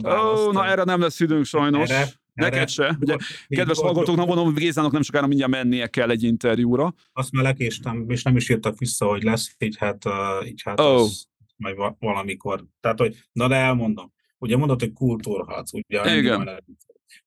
[0.03, 1.89] Ó, na erre nem lesz időnk sajnos.
[1.89, 2.97] Erre, Neked se.
[2.99, 3.16] Ugye,
[3.47, 6.93] kedves hallgatóknak mondom, Gézának nem sokára mindjárt mennie kell egy interjúra.
[7.14, 10.03] Azt már lekéstem, és nem is írtak vissza, hogy lesz, így hát,
[10.45, 10.86] így hát oh.
[10.86, 12.66] az majd valamikor.
[12.80, 14.14] Tehát, hogy, na de elmondom.
[14.38, 16.63] Ugye mondott, hogy kultúrharc, ugye, Igen.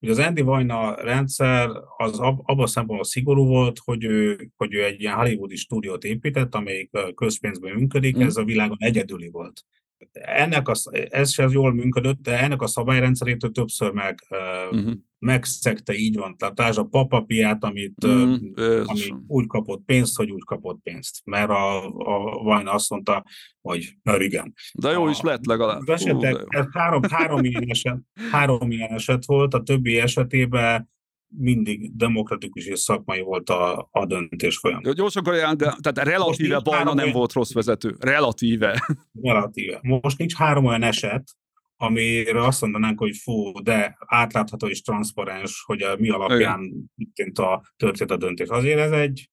[0.01, 4.85] ugye az Andy Vajna rendszer az ab, abban szempontból szigorú volt, hogy ő, hogy ő
[4.85, 8.21] egy ilyen hollywoodi stúdiót épített, amelyik közpénzben működik, mm.
[8.21, 9.65] ez a világon egyedüli volt
[10.13, 10.75] ennek a,
[11.11, 14.27] ez sem jól működött, de ennek a szabályrendszerét többször meg,
[14.71, 14.93] uh-huh.
[15.19, 16.37] megszegte, így van.
[16.37, 18.83] Tehát a papapiát, amit uh-huh.
[18.85, 21.21] ami úgy kapott pénzt, hogy úgy kapott pénzt.
[21.25, 23.25] Mert a, a Vajna azt mondta,
[23.61, 24.53] hogy na igen.
[24.73, 25.81] De jó a, is lett legalább.
[25.81, 27.99] Az esetek, Hú, ez három, három, ilyen eset,
[28.31, 30.89] három ilyen eset volt, a többi esetében
[31.37, 34.81] mindig demokratikus és szakmai volt a, a döntés folyam.
[34.85, 37.97] Jó, gyorsan de, tehát relatíve Bajna nem volt rossz vezető.
[37.99, 38.87] Relatíve.
[39.23, 39.79] Relatíve.
[39.83, 41.31] Most nincs három olyan eset,
[41.77, 47.63] amire azt mondanánk, hogy fú, de átlátható és transzparens, hogy a mi alapján történt a,
[47.77, 48.49] történt a döntés.
[48.49, 49.31] Azért ez egy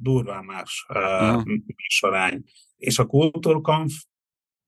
[0.00, 1.42] durván más uh,
[1.88, 2.42] sorány.
[2.76, 3.94] És a kultúrkampf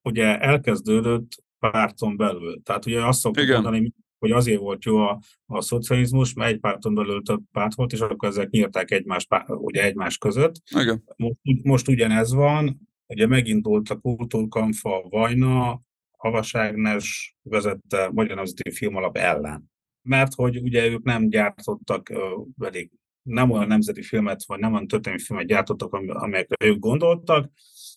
[0.02, 2.62] ugye elkezdődött párton belül.
[2.62, 3.62] Tehát ugye azt szoktuk Igen.
[3.62, 7.92] mondani, hogy azért volt jó a, a szocializmus, mert egy párton belül több párt volt,
[7.92, 10.54] és akkor ezek nyírták egymás, ugye egymás között.
[10.80, 11.04] Igen.
[11.16, 15.80] Most, most ugyanez van, ugye megindult a kultúrkamfa Vajna,
[16.16, 19.70] Havaságnes vezette Magyar Nemzeti Filmalap ellen.
[20.02, 22.12] Mert hogy ugye ők nem gyártottak
[22.58, 22.90] pedig
[23.22, 27.50] nem olyan nemzeti filmet, vagy nem olyan történelmi filmet gyártottak, amelyekre ők gondoltak,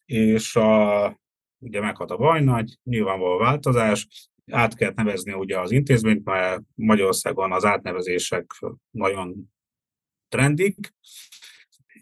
[0.05, 1.19] és a,
[1.59, 4.07] ugye meghalt a Vajnagy, nyilvánvaló változás,
[4.52, 8.46] át kellett nevezni ugye az intézményt, mert Magyarországon az átnevezések
[8.91, 9.52] nagyon
[10.28, 10.94] trendik,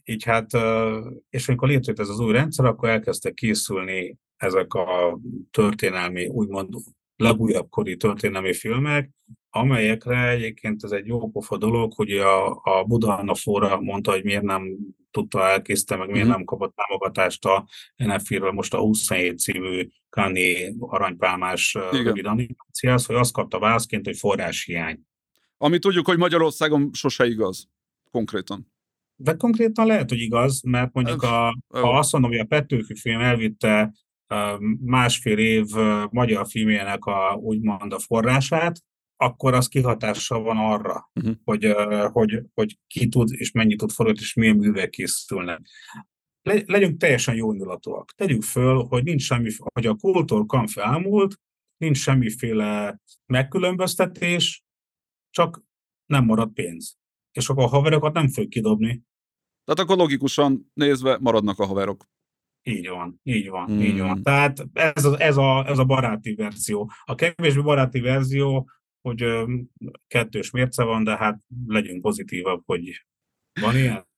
[0.03, 0.51] így hát,
[1.29, 5.19] és amikor létrejött ez az új rendszer, akkor elkezdtek készülni ezek a
[5.51, 6.73] történelmi, úgymond
[7.21, 9.09] legújabb kori történelmi filmek,
[9.49, 14.23] amelyekre egyébként ez egy jó pofa dolog, hogy a, a Buda Anna Fóra mondta, hogy
[14.23, 14.77] miért nem
[15.11, 16.29] tudta elkészíteni, meg miért mm.
[16.29, 23.33] nem kapott támogatást a NFI-ről most a 27 című Kani aranypálmás rövid animáciához, hogy azt
[23.33, 24.99] kapta válaszként, hogy forráshiány.
[25.57, 27.69] Ami tudjuk, hogy Magyarországon sose igaz,
[28.11, 28.71] konkrétan.
[29.15, 33.19] De konkrétan lehet, hogy igaz, mert mondjuk a, ha azt mondom, hogy a Petőfi film
[33.19, 33.93] elvitte
[34.79, 35.65] másfél év
[36.09, 38.79] magyar filmjének a, úgymond a forrását,
[39.15, 41.35] akkor az kihatással van arra, uh-huh.
[41.43, 41.75] hogy,
[42.11, 45.61] hogy, hogy ki tud és mennyit tud fordítani, és milyen művek készülnek.
[46.41, 48.11] Le, legyünk teljesen jó indulatúak.
[48.11, 51.39] Tegyük föl, hogy nincs semmi, hogy a kultúrkamp elmúlt,
[51.77, 54.63] nincs semmiféle megkülönböztetés,
[55.29, 55.63] csak
[56.05, 56.97] nem marad pénz.
[57.31, 59.03] És akkor a haverokat nem fog kidobni.
[59.63, 62.05] Tehát akkor logikusan nézve maradnak a haverok.
[62.63, 63.81] Így van, így van, hmm.
[63.81, 64.23] így van.
[64.23, 66.91] Tehát ez a, ez, a, ez a baráti verzió.
[67.03, 68.69] A kevésbé baráti verzió,
[69.01, 69.25] hogy
[70.07, 73.05] kettős mérce van, de hát legyünk pozitívabb, hogy
[73.61, 74.09] van ilyen.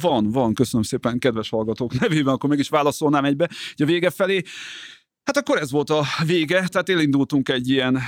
[0.00, 4.42] Van, van, köszönöm szépen, kedves hallgatók nevében, akkor mégis válaszolnám egybe, hogy a vége felé.
[5.24, 7.98] Hát akkor ez volt a vége, tehát elindultunk egy ilyen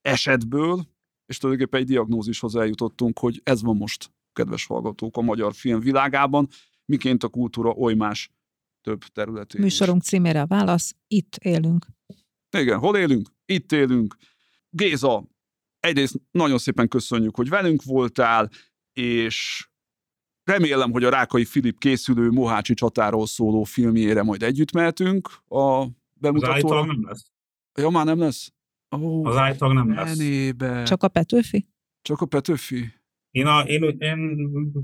[0.00, 0.86] esetből,
[1.26, 6.48] és tulajdonképpen egy diagnózishoz eljutottunk, hogy ez van most, kedves hallgatók, a magyar film világában
[6.86, 8.30] miként a kultúra oly más
[8.80, 9.60] több területén.
[9.60, 10.08] Műsorunk is.
[10.08, 11.86] címére a válasz, itt élünk.
[12.58, 13.28] Igen, hol élünk?
[13.44, 14.16] Itt élünk.
[14.70, 15.24] Géza,
[15.80, 18.50] egyrészt nagyon szépen köszönjük, hogy velünk voltál,
[18.92, 19.68] és
[20.44, 26.80] remélem, hogy a Rákai Filip készülő Mohácsi csatáról szóló filmjére majd együtt mehetünk a bemutatóra.
[26.80, 27.30] Az nem lesz.
[27.78, 28.52] Ja, már nem lesz?
[28.88, 30.18] Oh, az által nem lesz.
[30.18, 30.82] Enébe.
[30.82, 31.66] Csak a Petőfi?
[32.02, 32.92] Csak a Petőfi?
[33.36, 34.38] Én, a, én, én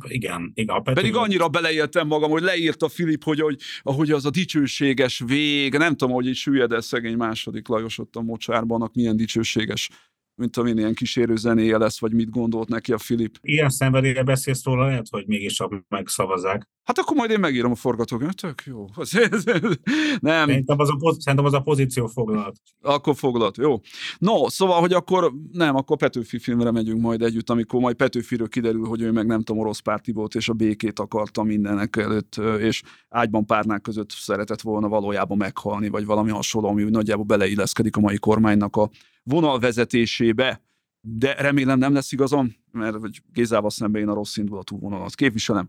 [0.09, 0.76] igen, igen.
[0.76, 1.00] A Pető...
[1.00, 5.96] Pedig annyira beleéltem magam, hogy leírta Filip, hogy, hogy ahogy az a dicsőséges vég, nem
[5.96, 9.90] tudom, hogy így süllyed el szegény második Lajos ott a mocsárban, milyen dicsőséges
[10.35, 13.39] mint amin ilyen kísérő zenéje lesz, vagy mit gondolt neki a Filip.
[13.41, 16.70] Ilyen szenvedélye beszélsz róla, lehet, hogy mégis megszavazzák.
[16.85, 18.85] Hát akkor majd én megírom a forgatókönyvet, tök jó.
[20.20, 20.49] Nem.
[20.49, 22.57] Szerintem az, a, szerintem az a pozíció foglalt.
[22.80, 23.80] Akkor foglalt, jó.
[24.18, 28.85] No, szóval, hogy akkor nem, akkor Petőfi filmre megyünk majd együtt, amikor majd Petőfiről kiderül,
[28.85, 32.83] hogy ő meg nem tudom, orosz párti volt, és a békét akarta mindenek előtt, és
[33.09, 38.18] ágyban párnák között szeretett volna valójában meghalni, vagy valami hasonló, ami nagyjából beleilleszkedik a mai
[38.18, 38.91] kormánynak a
[39.23, 40.62] vonalvezetésébe,
[41.01, 45.68] de remélem nem lesz igazam, mert vagy Gézával szemben én a rossz indulatú vonalat képviselem.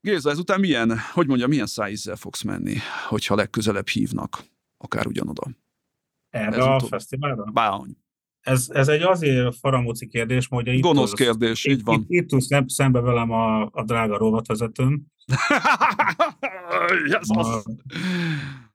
[0.00, 2.76] Géza, ezután milyen, hogy mondja, milyen szájízzel fogsz menni,
[3.08, 4.44] hogyha legközelebb hívnak,
[4.76, 5.42] akár ugyanoda?
[6.30, 6.86] Erre ez a utó...
[6.86, 7.44] fesztiválra?
[7.44, 7.96] Bány.
[8.40, 12.06] Ez, ez egy azért faramúci kérdés, hogy itt Gonosz az, kérdés, így van.
[12.08, 15.06] Itt, itt, itt szembe velem a, a drága rovatvezetőm.
[17.12, 17.62] yes, a,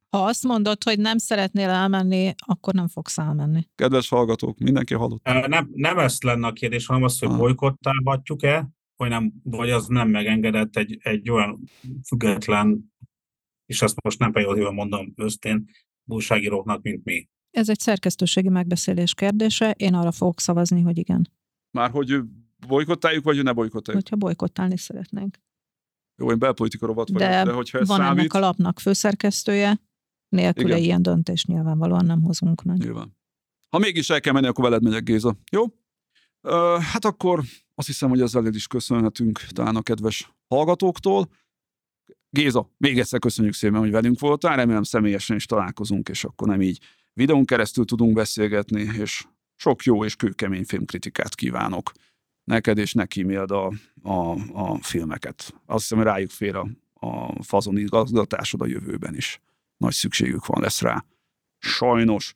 [0.10, 3.68] ha azt mondod, hogy nem szeretnél elmenni, akkor nem fogsz elmenni.
[3.76, 5.24] Kedves hallgatók, mindenki hallott.
[5.48, 10.10] Nem, nem ezt lenne a kérdés, hanem az, hogy bolykottálhatjuk-e, vagy, nem, vagy az nem
[10.10, 11.64] megengedett egy, egy olyan
[12.08, 12.94] független,
[13.66, 15.66] és ezt most nem pejoratívan mondom ősztén,
[16.06, 17.28] újságíróknak, mint mi.
[17.52, 21.32] Ez egy szerkesztőségi megbeszélés kérdése, én arra fogok szavazni, hogy igen.
[21.72, 22.20] Már hogy
[22.68, 24.04] bolykottáljuk, vagy ne bolykottáljuk?
[24.04, 25.38] Hogyha bolykottálni szeretnénk.
[26.16, 28.20] Jó, én belpolitika rovat vagyok, de, de hogyha ez van számít...
[28.20, 29.80] ennek a lapnak főszerkesztője,
[30.30, 30.84] nélküle Igen.
[30.84, 32.78] ilyen döntést nyilvánvalóan nem hozunk meg.
[32.78, 33.18] Nyilván.
[33.70, 35.36] Ha mégis el kell menni, akkor veled megyek, Géza.
[35.52, 35.64] Jó?
[36.42, 37.44] Ö, hát akkor
[37.76, 41.30] azt hiszem, hogy ezzel is köszönhetünk talán a kedves hallgatóktól.
[42.30, 46.62] Géza, még egyszer köszönjük szépen, hogy velünk voltál, remélem személyesen is találkozunk, és akkor nem
[46.62, 46.80] így
[47.14, 49.26] videón keresztül tudunk beszélgetni, és
[49.56, 51.92] sok jó és kőkemény filmkritikát kívánok
[52.44, 55.54] neked, és neki mild a, a, a filmeket.
[55.66, 59.42] Azt hiszem, rájuk fér a, a fazon igazgatásod a jövőben is
[59.80, 61.06] nagy szükségük van lesz rá.
[61.58, 62.34] Sajnos.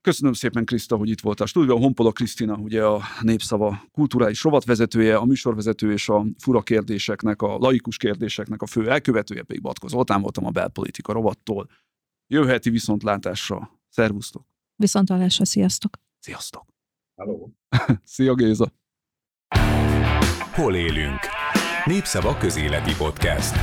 [0.00, 1.46] Köszönöm szépen, Kriszta, hogy itt voltál.
[1.46, 7.58] Stúdióban Honpola Krisztina, ugye a Népszava kulturális rovatvezetője, a műsorvezető és a fura kérdéseknek, a
[7.58, 11.68] laikus kérdéseknek a fő elkövetője, pedig Batko Zoltán voltam a belpolitika rovattól.
[12.26, 13.80] Jöheti viszontlátásra.
[13.88, 14.46] Szervusztok!
[14.76, 15.96] Viszontlátásra, sziasztok!
[16.18, 16.64] Sziasztok!
[17.16, 17.48] Hello.
[18.14, 18.72] Szia Géza!
[20.54, 21.20] Hol élünk?
[21.84, 23.54] Népszava közéleti podcast.